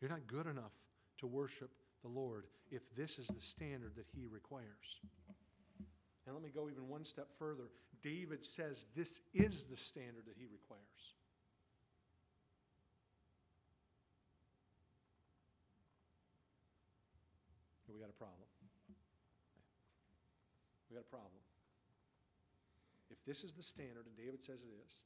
You're 0.00 0.10
not 0.10 0.26
good 0.26 0.46
enough 0.46 0.72
to 1.24 1.28
worship 1.28 1.70
the 2.02 2.08
Lord 2.08 2.44
if 2.70 2.94
this 2.94 3.18
is 3.18 3.26
the 3.28 3.40
standard 3.40 3.92
that 3.96 4.04
He 4.14 4.26
requires. 4.26 5.00
And 6.26 6.34
let 6.34 6.44
me 6.44 6.50
go 6.54 6.68
even 6.68 6.86
one 6.88 7.04
step 7.04 7.28
further. 7.38 7.70
David 8.02 8.44
says 8.44 8.84
this 8.94 9.22
is 9.32 9.64
the 9.64 9.76
standard 9.76 10.26
that 10.26 10.36
He 10.36 10.44
requires. 10.44 10.82
We 17.88 18.00
got 18.00 18.10
a 18.10 18.18
problem. 18.18 18.48
We 20.90 20.96
got 20.96 21.04
a 21.06 21.10
problem. 21.10 21.30
If 23.08 23.24
this 23.24 23.44
is 23.44 23.52
the 23.52 23.62
standard, 23.62 24.04
and 24.06 24.16
David 24.16 24.42
says 24.42 24.62
it 24.62 24.74
is, 24.84 25.04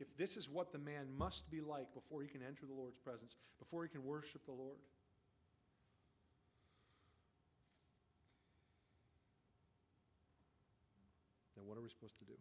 if 0.00 0.16
this 0.16 0.36
is 0.36 0.48
what 0.48 0.72
the 0.72 0.78
man 0.78 1.08
must 1.18 1.50
be 1.50 1.60
like 1.60 1.92
before 1.92 2.22
he 2.22 2.28
can 2.28 2.40
enter 2.40 2.64
the 2.64 2.72
Lord's 2.72 2.96
presence, 2.96 3.34
before 3.58 3.82
he 3.82 3.88
can 3.88 4.04
worship 4.04 4.46
the 4.46 4.52
Lord, 4.52 4.78
what 11.68 11.76
are 11.76 11.82
we 11.82 11.90
supposed 11.90 12.18
to 12.18 12.24
do? 12.24 12.32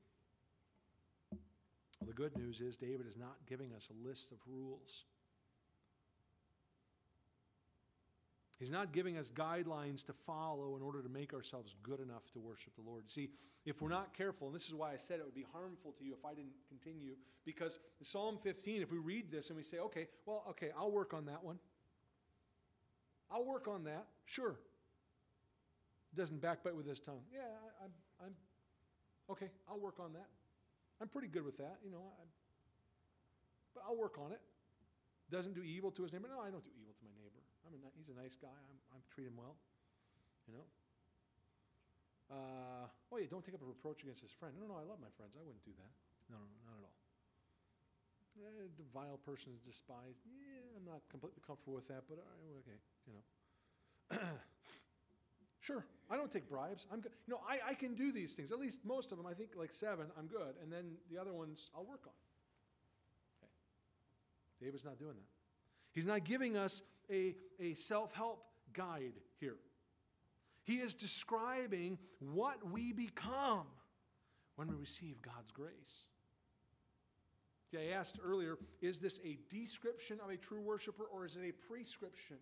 Well, 1.99 2.07
the 2.07 2.13
good 2.13 2.37
news 2.37 2.61
is 2.61 2.77
David 2.77 3.07
is 3.07 3.17
not 3.17 3.35
giving 3.47 3.73
us 3.73 3.89
a 3.91 4.07
list 4.07 4.31
of 4.31 4.37
rules. 4.47 5.03
He's 8.59 8.71
not 8.71 8.91
giving 8.91 9.17
us 9.17 9.29
guidelines 9.29 10.03
to 10.05 10.13
follow 10.13 10.75
in 10.75 10.81
order 10.81 11.01
to 11.03 11.09
make 11.09 11.33
ourselves 11.33 11.75
good 11.83 11.99
enough 11.99 12.31
to 12.33 12.39
worship 12.39 12.73
the 12.75 12.81
Lord. 12.81 13.11
See, 13.11 13.29
if 13.65 13.81
we're 13.81 13.89
not 13.89 14.15
careful, 14.15 14.47
and 14.47 14.55
this 14.55 14.67
is 14.67 14.73
why 14.73 14.93
I 14.93 14.95
said 14.95 15.19
it 15.19 15.25
would 15.25 15.35
be 15.35 15.45
harmful 15.51 15.91
to 15.99 16.03
you 16.03 16.13
if 16.13 16.25
I 16.25 16.33
didn't 16.33 16.55
continue, 16.67 17.15
because 17.45 17.79
Psalm 18.01 18.37
15, 18.41 18.81
if 18.81 18.91
we 18.91 18.97
read 18.97 19.29
this 19.29 19.49
and 19.49 19.57
we 19.57 19.63
say, 19.63 19.77
okay, 19.79 20.07
well, 20.25 20.43
okay, 20.49 20.71
I'll 20.77 20.91
work 20.91 21.13
on 21.13 21.25
that 21.25 21.43
one. 21.43 21.59
I'll 23.29 23.45
work 23.45 23.67
on 23.67 23.83
that, 23.83 24.07
sure. 24.25 24.55
Doesn't 26.15 26.41
backbite 26.41 26.75
with 26.75 26.87
his 26.87 26.99
tongue. 26.99 27.21
Yeah, 27.31 27.41
I, 27.41 27.85
I'm, 27.85 27.91
I'm, 28.25 28.33
okay, 29.31 29.49
I'll 29.69 29.79
work 29.79 29.99
on 29.99 30.13
that. 30.13 30.27
I'm 31.01 31.07
pretty 31.07 31.27
good 31.27 31.45
with 31.45 31.57
that, 31.57 31.77
you 31.83 31.91
know, 31.91 32.01
I, 32.01 32.25
but 33.77 33.83
I'll 33.85 33.97
work 33.97 34.17
on 34.17 34.31
it. 34.33 34.41
Doesn't 35.29 35.53
do 35.53 35.61
evil 35.61 35.91
to 35.91 36.01
his 36.01 36.09
neighbor. 36.15 36.31
No, 36.31 36.39
I 36.39 36.49
don't 36.49 36.63
do 36.63 36.73
evil 36.79 36.95
to 36.97 37.03
my 37.03 37.13
neighbor. 37.19 37.43
I'm 37.67 37.75
a, 37.75 37.91
he's 37.99 38.07
a 38.07 38.15
nice 38.15 38.39
guy. 38.39 38.49
I'm, 38.71 38.79
I 38.95 39.03
treat 39.11 39.27
him 39.27 39.35
well. 39.35 39.59
You 40.47 40.55
know? 40.55 40.65
Uh, 42.31 42.87
oh, 43.11 43.17
yeah, 43.19 43.27
don't 43.27 43.43
take 43.43 43.53
up 43.53 43.61
a 43.61 43.67
reproach 43.67 44.01
against 44.01 44.23
his 44.23 44.31
friend. 44.31 44.55
No, 44.55 44.71
no, 44.71 44.79
I 44.79 44.87
love 44.87 45.03
my 45.03 45.11
friends. 45.19 45.35
I 45.35 45.43
wouldn't 45.43 45.67
do 45.67 45.75
that. 45.75 45.91
No, 46.31 46.39
no, 46.39 46.55
not 46.63 46.79
at 46.79 46.85
all. 46.87 46.97
Eh, 48.39 48.71
the 48.79 48.87
vile 48.95 49.19
person 49.21 49.51
is 49.51 49.59
despised. 49.61 50.23
Yeah, 50.23 50.79
I'm 50.79 50.87
not 50.87 51.03
completely 51.11 51.43
comfortable 51.45 51.75
with 51.75 51.87
that, 51.91 52.07
but 52.07 52.23
okay, 52.63 52.79
you 53.05 53.13
know. 53.13 53.23
sure, 55.67 55.85
I 56.09 56.15
don't 56.15 56.31
take 56.31 56.49
bribes. 56.49 56.87
I'm 56.91 57.01
good. 57.01 57.11
You 57.27 57.33
know, 57.33 57.41
I, 57.47 57.71
I 57.71 57.73
can 57.73 57.93
do 57.93 58.11
these 58.11 58.33
things. 58.33 58.51
At 58.51 58.59
least 58.59 58.85
most 58.85 59.11
of 59.11 59.17
them, 59.17 59.27
I 59.27 59.33
think 59.33 59.51
like 59.55 59.73
seven, 59.73 60.07
I'm 60.17 60.27
good. 60.27 60.55
And 60.63 60.71
then 60.71 60.93
the 61.11 61.19
other 61.19 61.33
ones, 61.33 61.69
I'll 61.75 61.85
work 61.85 62.03
on. 62.05 62.13
Okay. 63.43 64.65
David's 64.65 64.85
not 64.85 64.97
doing 64.97 65.15
that. 65.15 65.27
He's 65.93 66.05
not 66.05 66.23
giving 66.23 66.55
us 66.55 66.81
a, 67.11 67.35
a 67.59 67.73
self 67.73 68.13
help 68.13 68.45
guide 68.73 69.13
here. 69.39 69.57
He 70.63 70.77
is 70.77 70.93
describing 70.93 71.97
what 72.19 72.71
we 72.71 72.93
become 72.93 73.67
when 74.55 74.67
we 74.67 74.75
receive 74.75 75.21
God's 75.21 75.51
grace. 75.51 76.07
See, 77.71 77.77
I 77.77 77.97
asked 77.97 78.19
earlier 78.23 78.57
is 78.81 78.99
this 78.99 79.19
a 79.25 79.37
description 79.49 80.19
of 80.23 80.29
a 80.29 80.37
true 80.37 80.61
worshiper 80.61 81.03
or 81.03 81.25
is 81.25 81.35
it 81.35 81.41
a 81.47 81.51
prescription? 81.51 82.37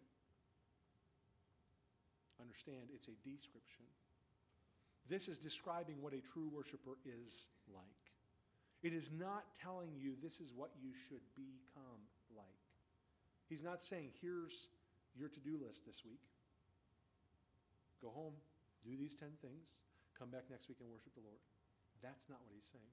Understand, 2.42 2.90
it's 2.94 3.08
a 3.08 3.16
description. 3.28 3.86
This 5.08 5.28
is 5.28 5.38
describing 5.38 6.02
what 6.02 6.14
a 6.14 6.22
true 6.22 6.50
worshiper 6.52 6.98
is 7.06 7.48
like. 7.74 7.84
It 8.84 8.94
is 8.94 9.12
not 9.12 9.46
telling 9.56 9.92
you 9.98 10.14
this 10.22 10.40
is 10.40 10.52
what 10.56 10.72
you 10.82 10.92
should 11.08 11.22
become 11.36 12.02
like. 12.36 12.46
He's 13.50 13.64
not 13.64 13.82
saying, 13.84 14.10
here's 14.22 14.68
your 15.18 15.30
to 15.30 15.40
do 15.40 15.58
list 15.66 15.86
this 15.86 16.04
week. 16.04 16.22
Go 18.02 18.10
home, 18.10 18.34
do 18.84 18.98
these 18.98 19.16
10 19.16 19.30
things, 19.42 19.82
come 20.18 20.30
back 20.30 20.44
next 20.50 20.68
week 20.68 20.78
and 20.82 20.90
worship 20.90 21.14
the 21.14 21.22
Lord. 21.22 21.40
That's 22.04 22.30
not 22.30 22.40
what 22.46 22.54
he's 22.56 22.70
saying. 22.72 22.84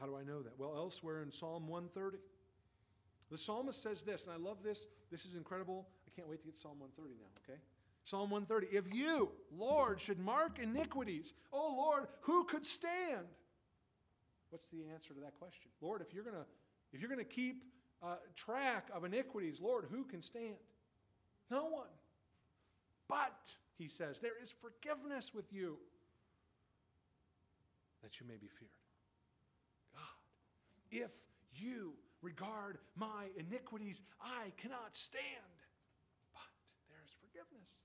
How 0.00 0.06
do 0.06 0.16
I 0.16 0.24
know 0.24 0.42
that? 0.42 0.58
Well, 0.58 0.74
elsewhere 0.76 1.22
in 1.22 1.30
Psalm 1.30 1.68
130, 1.68 2.18
the 3.30 3.38
psalmist 3.38 3.82
says 3.82 4.02
this, 4.02 4.26
and 4.26 4.34
I 4.34 4.36
love 4.36 4.62
this. 4.62 4.86
This 5.10 5.24
is 5.24 5.34
incredible. 5.34 5.86
Can't 6.16 6.28
wait 6.28 6.40
to 6.40 6.46
get 6.46 6.56
Psalm 6.56 6.80
130 6.80 7.14
now, 7.20 7.28
okay? 7.44 7.60
Psalm 8.04 8.30
130. 8.30 8.74
If 8.74 8.92
you, 8.92 9.30
Lord, 9.56 10.00
should 10.00 10.18
mark 10.18 10.58
iniquities, 10.58 11.34
oh 11.52 11.74
Lord, 11.76 12.06
who 12.22 12.44
could 12.44 12.64
stand? 12.64 13.26
What's 14.50 14.66
the 14.68 14.84
answer 14.92 15.12
to 15.12 15.20
that 15.20 15.38
question? 15.38 15.70
Lord, 15.80 16.00
if 16.00 16.14
you're 16.14 16.24
going 16.24 16.36
to 16.36 16.46
if 16.92 17.00
you're 17.00 17.10
going 17.10 17.24
to 17.24 17.24
keep 17.24 17.64
uh, 18.02 18.14
track 18.34 18.88
of 18.94 19.04
iniquities, 19.04 19.60
Lord, 19.60 19.86
who 19.90 20.04
can 20.04 20.22
stand? 20.22 20.56
No 21.50 21.66
one. 21.66 21.88
But, 23.08 23.56
he 23.78 23.88
says, 23.88 24.18
there 24.18 24.40
is 24.40 24.52
forgiveness 24.52 25.34
with 25.34 25.52
you 25.52 25.76
that 28.02 28.20
you 28.20 28.26
may 28.26 28.36
be 28.36 28.48
feared. 28.48 28.70
God, 29.94 31.02
if 31.04 31.12
you 31.54 31.92
regard 32.22 32.78
my 32.96 33.26
iniquities, 33.36 34.02
I 34.20 34.52
cannot 34.56 34.96
stand. 34.96 35.24
But 36.32 36.42
there 36.88 36.98
is 37.04 37.12
forgiveness. 37.20 37.80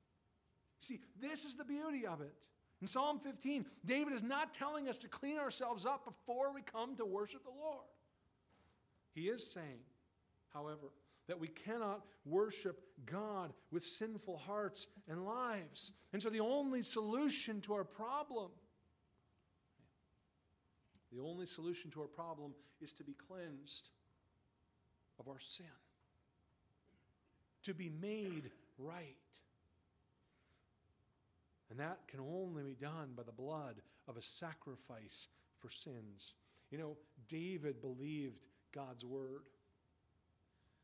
See, 0.82 1.00
this 1.22 1.46
is 1.46 1.56
the 1.56 1.64
beauty 1.64 2.06
of 2.06 2.22
it. 2.22 2.34
In 2.82 2.88
Psalm 2.88 3.20
15, 3.20 3.66
David 3.86 4.14
is 4.14 4.24
not 4.24 4.54
telling 4.54 4.90
us 4.90 4.98
to 5.00 5.08
clean 5.08 5.38
ourselves 5.38 5.86
up 5.86 6.04
before 6.04 6.52
we 6.54 6.64
come 6.64 6.96
to 6.96 7.06
worship 7.06 7.44
the 7.44 7.52
Lord. 7.52 7.86
He 9.14 9.30
is 9.30 9.50
saying, 9.50 9.80
however, 10.52 10.92
that 11.28 11.40
we 11.40 11.48
cannot 11.48 12.02
worship 12.26 12.82
God 13.06 13.54
with 13.72 13.84
sinful 13.84 14.38
hearts 14.38 14.88
and 15.08 15.24
lives. 15.24 15.94
And 16.12 16.22
so 16.22 16.32
the 16.32 16.40
only 16.40 16.82
solution 16.82 17.62
to 17.62 17.74
our 17.76 17.84
problem, 17.84 18.50
the 21.14 21.22
only 21.22 21.46
solution 21.46 21.92
to 21.92 22.02
our 22.02 22.08
problem 22.08 22.54
is 22.82 22.92
to 22.94 23.04
be 23.04 23.14
cleansed 23.14 23.92
of 25.20 25.28
our 25.28 25.40
sin, 25.40 25.66
to 27.64 27.76
be 27.76 27.92
made 28.02 28.50
right. 28.80 29.16
And 31.72 31.80
that 31.80 32.00
can 32.08 32.20
only 32.20 32.64
be 32.64 32.76
done 32.76 33.14
by 33.16 33.24
the 33.24 33.32
blood 33.32 33.76
of 34.08 34.18
a 34.18 34.22
sacrifice 34.22 35.30
for 35.58 35.70
sins. 35.70 36.34
You 36.70 36.78
know, 36.78 36.98
David 37.30 37.82
believed 37.82 38.48
God's 38.76 39.06
word. 39.06 39.44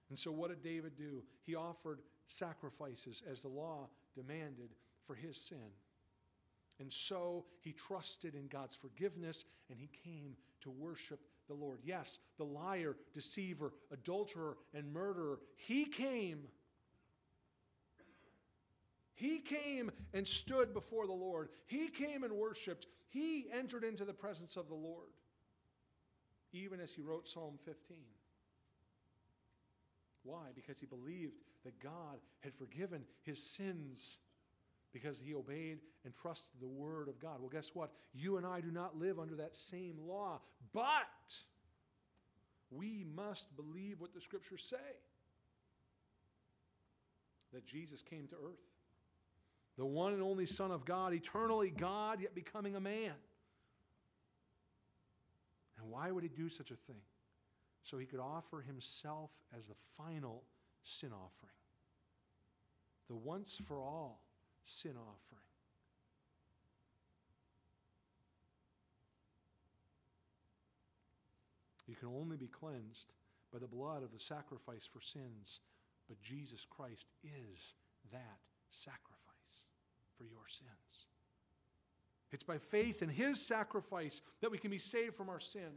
And 0.09 0.17
so, 0.17 0.31
what 0.31 0.49
did 0.49 0.63
David 0.63 0.95
do? 0.97 1.23
He 1.43 1.55
offered 1.55 1.99
sacrifices 2.25 3.21
as 3.29 3.41
the 3.41 3.49
law 3.49 3.89
demanded 4.15 4.69
for 5.05 5.13
his 5.13 5.37
sin. 5.37 5.71
And 6.79 6.93
so 6.93 7.45
he 7.61 7.73
trusted 7.73 8.35
in 8.35 8.47
God's 8.47 8.75
forgiveness 8.75 9.45
and 9.69 9.79
he 9.79 9.89
came 10.03 10.35
to 10.61 10.69
worship 10.69 11.19
the 11.47 11.53
Lord. 11.53 11.79
Yes, 11.83 12.19
the 12.37 12.45
liar, 12.45 12.95
deceiver, 13.13 13.73
adulterer, 13.91 14.57
and 14.73 14.93
murderer, 14.93 15.39
he 15.55 15.85
came 15.85 16.47
he 19.17 19.39
came 19.39 19.91
and 20.13 20.27
stood 20.27 20.75
before 20.75 21.07
the 21.07 21.13
Lord. 21.13 21.49
He 21.65 21.87
came 21.87 22.23
and 22.23 22.33
worshiped. 22.33 22.85
He 23.09 23.47
entered 23.51 23.83
into 23.83 24.05
the 24.05 24.13
presence 24.13 24.57
of 24.57 24.69
the 24.69 24.75
Lord, 24.75 25.09
even 26.53 26.79
as 26.79 26.93
he 26.93 27.01
wrote 27.01 27.27
Psalm 27.27 27.57
15. 27.65 27.97
Why? 30.21 30.49
Because 30.53 30.79
he 30.79 30.85
believed 30.85 31.33
that 31.65 31.79
God 31.79 32.19
had 32.41 32.53
forgiven 32.53 33.05
his 33.23 33.41
sins 33.41 34.19
because 34.93 35.19
he 35.19 35.33
obeyed 35.33 35.79
and 36.05 36.13
trusted 36.13 36.61
the 36.61 36.67
word 36.67 37.07
of 37.07 37.19
God. 37.19 37.39
Well, 37.39 37.49
guess 37.49 37.71
what? 37.73 37.93
You 38.13 38.37
and 38.37 38.45
I 38.45 38.61
do 38.61 38.69
not 38.69 38.99
live 38.99 39.19
under 39.19 39.35
that 39.37 39.55
same 39.55 39.95
law, 40.07 40.41
but 40.73 40.93
we 42.69 43.03
must 43.15 43.55
believe 43.55 43.99
what 43.99 44.13
the 44.13 44.21
scriptures 44.21 44.63
say 44.63 44.77
that 47.51 47.65
Jesus 47.65 48.03
came 48.03 48.27
to 48.27 48.35
earth 48.35 48.76
the 49.77 49.85
one 49.85 50.13
and 50.13 50.23
only 50.23 50.45
Son 50.45 50.71
of 50.71 50.85
God, 50.85 51.13
eternally 51.13 51.69
God, 51.69 52.19
yet 52.19 52.33
becoming 52.33 52.75
a 52.75 52.79
man. 52.79 53.13
And 55.79 55.91
why 55.91 56.11
would 56.11 56.23
he 56.23 56.29
do 56.29 56.49
such 56.49 56.71
a 56.71 56.75
thing? 56.75 57.01
So 57.83 57.97
he 57.97 58.05
could 58.05 58.19
offer 58.19 58.61
himself 58.61 59.31
as 59.55 59.67
the 59.67 59.75
final 59.95 60.43
sin 60.83 61.11
offering, 61.13 61.53
the 63.07 63.15
once 63.15 63.59
for 63.65 63.79
all 63.79 64.23
sin 64.63 64.95
offering. 64.97 65.41
You 71.87 71.95
can 71.95 72.09
only 72.09 72.35
be 72.35 72.47
cleansed 72.47 73.13
by 73.53 73.59
the 73.59 73.67
blood 73.67 74.03
of 74.03 74.11
the 74.11 74.19
sacrifice 74.19 74.85
for 74.85 74.99
sins, 74.99 75.61
but 76.09 76.21
Jesus 76.21 76.65
Christ 76.69 77.07
is 77.23 77.75
that 78.11 78.39
sacrifice 78.69 79.16
for 80.17 80.23
your 80.23 80.47
sins. 80.47 81.07
It's 82.31 82.43
by 82.43 82.57
faith 82.57 83.01
in 83.01 83.09
his 83.09 83.47
sacrifice 83.47 84.21
that 84.41 84.51
we 84.51 84.57
can 84.57 84.71
be 84.71 84.77
saved 84.77 85.15
from 85.15 85.29
our 85.29 85.39
sin. 85.39 85.71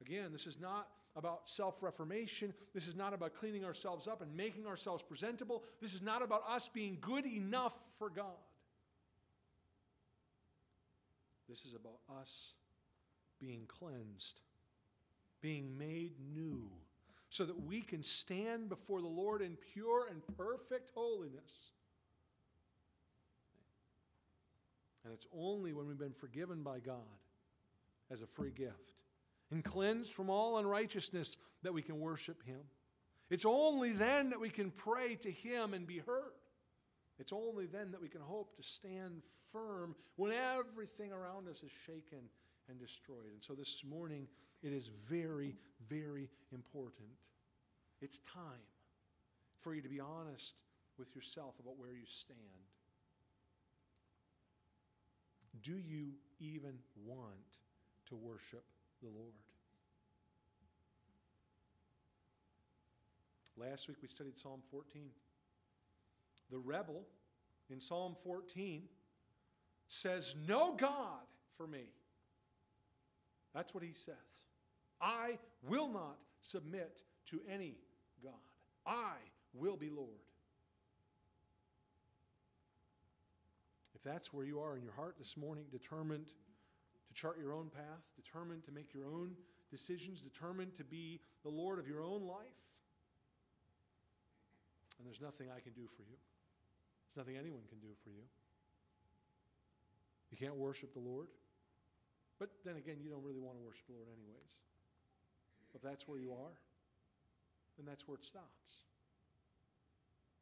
Again, 0.00 0.30
this 0.32 0.46
is 0.46 0.60
not 0.60 0.88
about 1.16 1.50
self 1.50 1.82
reformation. 1.82 2.54
This 2.72 2.86
is 2.86 2.94
not 2.94 3.12
about 3.12 3.34
cleaning 3.34 3.64
ourselves 3.64 4.06
up 4.06 4.22
and 4.22 4.36
making 4.36 4.66
ourselves 4.66 5.02
presentable. 5.02 5.64
This 5.80 5.94
is 5.94 6.02
not 6.02 6.22
about 6.22 6.44
us 6.48 6.68
being 6.68 6.98
good 7.00 7.26
enough 7.26 7.74
for 7.98 8.10
God. 8.10 8.36
This 11.48 11.64
is 11.64 11.74
about 11.74 11.98
us 12.20 12.52
being 13.40 13.64
cleansed, 13.66 14.40
being 15.40 15.76
made 15.78 16.12
new 16.34 16.70
so 17.28 17.44
that 17.44 17.66
we 17.66 17.82
can 17.82 18.02
stand 18.02 18.68
before 18.68 19.00
the 19.00 19.08
Lord 19.08 19.42
in 19.42 19.56
pure 19.72 20.06
and 20.08 20.22
perfect 20.36 20.90
holiness. 20.94 21.72
And 25.04 25.12
it's 25.12 25.26
only 25.36 25.72
when 25.72 25.86
we've 25.86 25.98
been 25.98 26.12
forgiven 26.12 26.62
by 26.62 26.80
God 26.80 26.96
as 28.10 28.22
a 28.22 28.26
free 28.26 28.50
gift 28.50 28.94
and 29.50 29.64
cleansed 29.64 30.12
from 30.12 30.30
all 30.30 30.58
unrighteousness 30.58 31.36
that 31.62 31.72
we 31.72 31.82
can 31.82 32.00
worship 32.00 32.44
Him. 32.44 32.60
It's 33.30 33.46
only 33.46 33.92
then 33.92 34.30
that 34.30 34.40
we 34.40 34.50
can 34.50 34.70
pray 34.70 35.16
to 35.16 35.30
Him 35.30 35.74
and 35.74 35.86
be 35.86 35.98
heard. 35.98 36.32
It's 37.18 37.32
only 37.32 37.66
then 37.66 37.92
that 37.92 38.02
we 38.02 38.08
can 38.08 38.20
hope 38.20 38.56
to 38.56 38.62
stand 38.62 39.22
firm 39.52 39.94
when 40.16 40.32
everything 40.32 41.12
around 41.12 41.48
us 41.48 41.62
is 41.62 41.70
shaken 41.86 42.28
and 42.68 42.78
destroyed. 42.78 43.32
And 43.32 43.42
so 43.42 43.54
this 43.54 43.82
morning, 43.84 44.26
it 44.62 44.72
is 44.72 44.88
very, 44.88 45.54
very 45.88 46.28
important. 46.52 47.08
It's 48.00 48.20
time 48.20 48.66
for 49.60 49.74
you 49.74 49.82
to 49.82 49.88
be 49.88 50.00
honest 50.00 50.62
with 50.98 51.14
yourself 51.14 51.58
about 51.60 51.78
where 51.78 51.92
you 51.92 52.06
stand. 52.06 52.38
Do 55.62 55.72
you 55.72 56.12
even 56.38 56.78
want 57.04 57.30
to 58.08 58.16
worship 58.16 58.64
the 59.02 59.08
Lord? 59.08 59.32
Last 63.56 63.88
week 63.88 63.96
we 64.02 64.08
studied 64.08 64.36
Psalm 64.36 64.60
14. 64.70 65.02
The 66.50 66.58
rebel 66.58 67.02
in 67.70 67.80
Psalm 67.80 68.14
14 68.22 68.82
says, 69.88 70.36
No 70.46 70.74
God 70.74 71.22
for 71.56 71.66
me. 71.66 71.86
That's 73.56 73.72
what 73.72 73.82
he 73.82 73.94
says. 73.94 74.14
I 75.00 75.38
will 75.66 75.88
not 75.88 76.18
submit 76.42 77.04
to 77.30 77.40
any 77.50 77.78
God. 78.22 78.34
I 78.86 79.14
will 79.54 79.78
be 79.78 79.88
Lord. 79.88 80.10
If 83.94 84.04
that's 84.04 84.30
where 84.30 84.44
you 84.44 84.60
are 84.60 84.76
in 84.76 84.82
your 84.82 84.92
heart 84.92 85.14
this 85.18 85.38
morning, 85.38 85.64
determined 85.72 86.26
to 86.26 87.14
chart 87.14 87.38
your 87.40 87.54
own 87.54 87.70
path, 87.70 88.04
determined 88.14 88.62
to 88.64 88.72
make 88.72 88.92
your 88.92 89.06
own 89.06 89.30
decisions, 89.70 90.20
determined 90.20 90.74
to 90.74 90.84
be 90.84 91.20
the 91.42 91.48
Lord 91.48 91.78
of 91.78 91.88
your 91.88 92.02
own 92.02 92.26
life, 92.26 92.60
and 94.98 95.06
there's 95.06 95.22
nothing 95.22 95.48
I 95.48 95.60
can 95.60 95.72
do 95.72 95.88
for 95.96 96.02
you. 96.02 96.16
There's 97.08 97.24
nothing 97.24 97.38
anyone 97.40 97.62
can 97.70 97.78
do 97.78 97.94
for 98.04 98.10
you. 98.10 98.22
You 100.30 100.36
can't 100.36 100.56
worship 100.56 100.92
the 100.92 101.00
Lord. 101.00 101.28
But 102.38 102.50
then 102.64 102.76
again, 102.76 102.96
you 103.02 103.10
don't 103.10 103.24
really 103.24 103.40
want 103.40 103.56
to 103.56 103.64
worship 103.64 103.86
the 103.86 103.94
Lord 103.94 104.08
anyways. 104.08 104.56
If 105.74 105.82
that's 105.82 106.06
where 106.06 106.18
you 106.18 106.32
are, 106.32 106.58
then 107.76 107.86
that's 107.86 108.06
where 108.06 108.16
it 108.16 108.24
stops. 108.24 108.84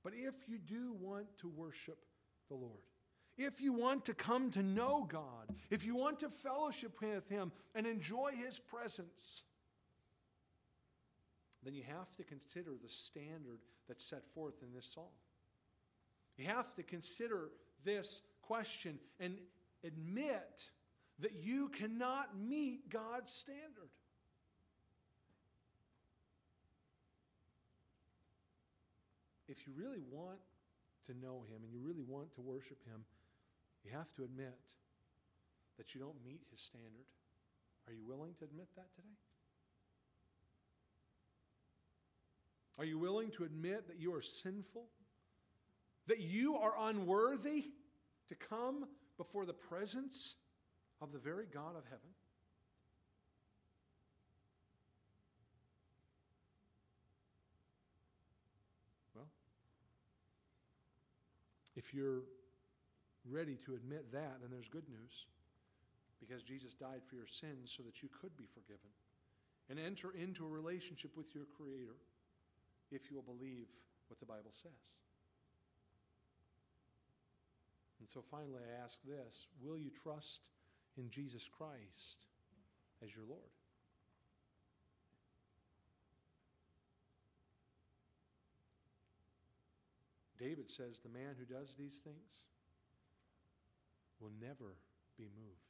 But 0.02 0.12
if 0.16 0.48
you 0.48 0.58
do 0.58 0.94
want 1.00 1.26
to 1.38 1.48
worship 1.48 2.04
the 2.48 2.54
Lord, 2.54 2.82
if 3.36 3.60
you 3.60 3.72
want 3.72 4.04
to 4.04 4.14
come 4.14 4.50
to 4.52 4.62
know 4.62 5.06
God, 5.08 5.54
if 5.70 5.84
you 5.84 5.96
want 5.96 6.20
to 6.20 6.28
fellowship 6.28 7.00
with 7.00 7.28
Him 7.28 7.50
and 7.74 7.86
enjoy 7.86 8.32
His 8.32 8.58
presence, 8.60 9.42
then 11.64 11.74
you 11.74 11.82
have 11.82 12.14
to 12.16 12.22
consider 12.22 12.72
the 12.80 12.88
standard 12.88 13.58
that's 13.88 14.04
set 14.04 14.22
forth 14.34 14.62
in 14.62 14.72
this 14.74 14.86
psalm. 14.86 15.06
You 16.36 16.46
have 16.46 16.74
to 16.74 16.82
consider 16.82 17.50
this 17.84 18.22
question 18.42 18.98
and 19.18 19.38
admit 19.82 20.70
that 21.20 21.32
you 21.42 21.68
cannot 21.68 22.38
meet 22.38 22.90
God's 22.90 23.30
standard. 23.30 23.90
if 29.48 29.66
you 29.66 29.72
really 29.76 30.02
want 30.10 30.38
to 31.06 31.14
know 31.14 31.44
Him 31.48 31.62
and 31.62 31.72
you 31.72 31.80
really 31.80 32.02
want 32.02 32.34
to 32.34 32.40
worship 32.40 32.78
Him, 32.86 33.04
you 33.84 33.90
have 33.92 34.12
to 34.14 34.24
admit 34.24 34.58
that 35.78 35.94
you 35.94 36.00
don't 36.00 36.24
meet 36.24 36.40
His 36.50 36.62
standard. 36.62 37.06
Are 37.86 37.92
you 37.92 38.04
willing 38.06 38.34
to 38.38 38.44
admit 38.44 38.68
that 38.76 38.94
today? 38.96 39.16
Are 42.78 42.84
you 42.84 42.98
willing 42.98 43.30
to 43.32 43.44
admit 43.44 43.86
that 43.88 44.00
you 44.00 44.12
are 44.14 44.22
sinful? 44.22 44.86
That 46.08 46.20
you 46.20 46.56
are 46.56 46.74
unworthy 46.80 47.66
to 48.28 48.34
come 48.34 48.86
before 49.16 49.46
the 49.46 49.52
presence 49.52 50.34
of 51.04 51.12
the 51.12 51.18
very 51.18 51.44
God 51.52 51.76
of 51.76 51.84
heaven? 51.84 52.10
Well, 59.14 59.28
if 61.76 61.92
you're 61.92 62.22
ready 63.30 63.56
to 63.66 63.74
admit 63.74 64.10
that, 64.12 64.40
then 64.40 64.50
there's 64.50 64.68
good 64.68 64.88
news. 64.88 65.26
Because 66.20 66.42
Jesus 66.42 66.72
died 66.72 67.02
for 67.06 67.16
your 67.16 67.26
sins 67.26 67.74
so 67.76 67.82
that 67.82 68.02
you 68.02 68.08
could 68.08 68.34
be 68.36 68.46
forgiven 68.46 68.88
and 69.68 69.78
enter 69.78 70.12
into 70.16 70.46
a 70.46 70.48
relationship 70.48 71.10
with 71.16 71.34
your 71.34 71.44
Creator 71.44 71.96
if 72.90 73.10
you 73.10 73.16
will 73.16 73.34
believe 73.36 73.66
what 74.08 74.18
the 74.20 74.26
Bible 74.26 74.52
says. 74.52 74.96
And 78.00 78.08
so 78.08 78.22
finally, 78.30 78.60
I 78.60 78.84
ask 78.84 78.98
this 79.04 79.46
Will 79.62 79.78
you 79.78 79.90
trust 79.90 80.48
in 80.96 81.10
Jesus 81.10 81.48
Christ 81.48 82.26
as 83.02 83.14
your 83.14 83.24
Lord? 83.26 83.40
David 90.38 90.70
says 90.70 91.00
the 91.00 91.08
man 91.08 91.36
who 91.38 91.44
does 91.44 91.74
these 91.74 92.00
things 92.00 92.44
will 94.20 94.32
never 94.40 94.76
be 95.16 95.24
moved. 95.24 95.64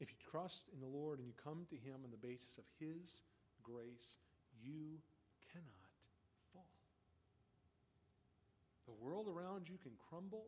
If 0.00 0.10
you 0.10 0.16
trust 0.30 0.68
in 0.72 0.80
the 0.80 0.86
Lord 0.86 1.18
and 1.18 1.26
you 1.26 1.34
come 1.42 1.66
to 1.70 1.76
Him 1.76 2.00
on 2.04 2.10
the 2.10 2.26
basis 2.26 2.58
of 2.58 2.64
His 2.78 3.22
grace, 3.62 4.16
you 4.62 4.98
cannot 5.52 5.90
fall. 6.52 6.66
The 8.88 9.04
world 9.04 9.28
around 9.28 9.68
you 9.68 9.76
can 9.76 9.92
crumble, 10.08 10.46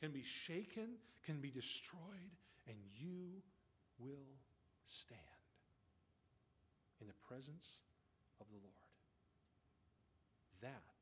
can 0.00 0.12
be 0.12 0.22
shaken, 0.22 0.94
can 1.26 1.40
be 1.40 1.50
destroyed, 1.50 2.30
and 2.68 2.76
you 2.94 3.42
will 3.98 4.38
stand 4.86 5.20
in 7.00 7.08
the 7.08 7.18
presence 7.26 7.82
of 8.40 8.46
the 8.46 8.62
Lord. 8.62 8.86
That 10.62 10.94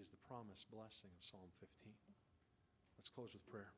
is 0.00 0.08
the 0.08 0.16
promised 0.26 0.70
blessing 0.72 1.10
of 1.12 1.22
Psalm 1.22 1.52
15. 1.60 1.92
Let's 2.96 3.10
close 3.10 3.34
with 3.34 3.46
prayer. 3.46 3.72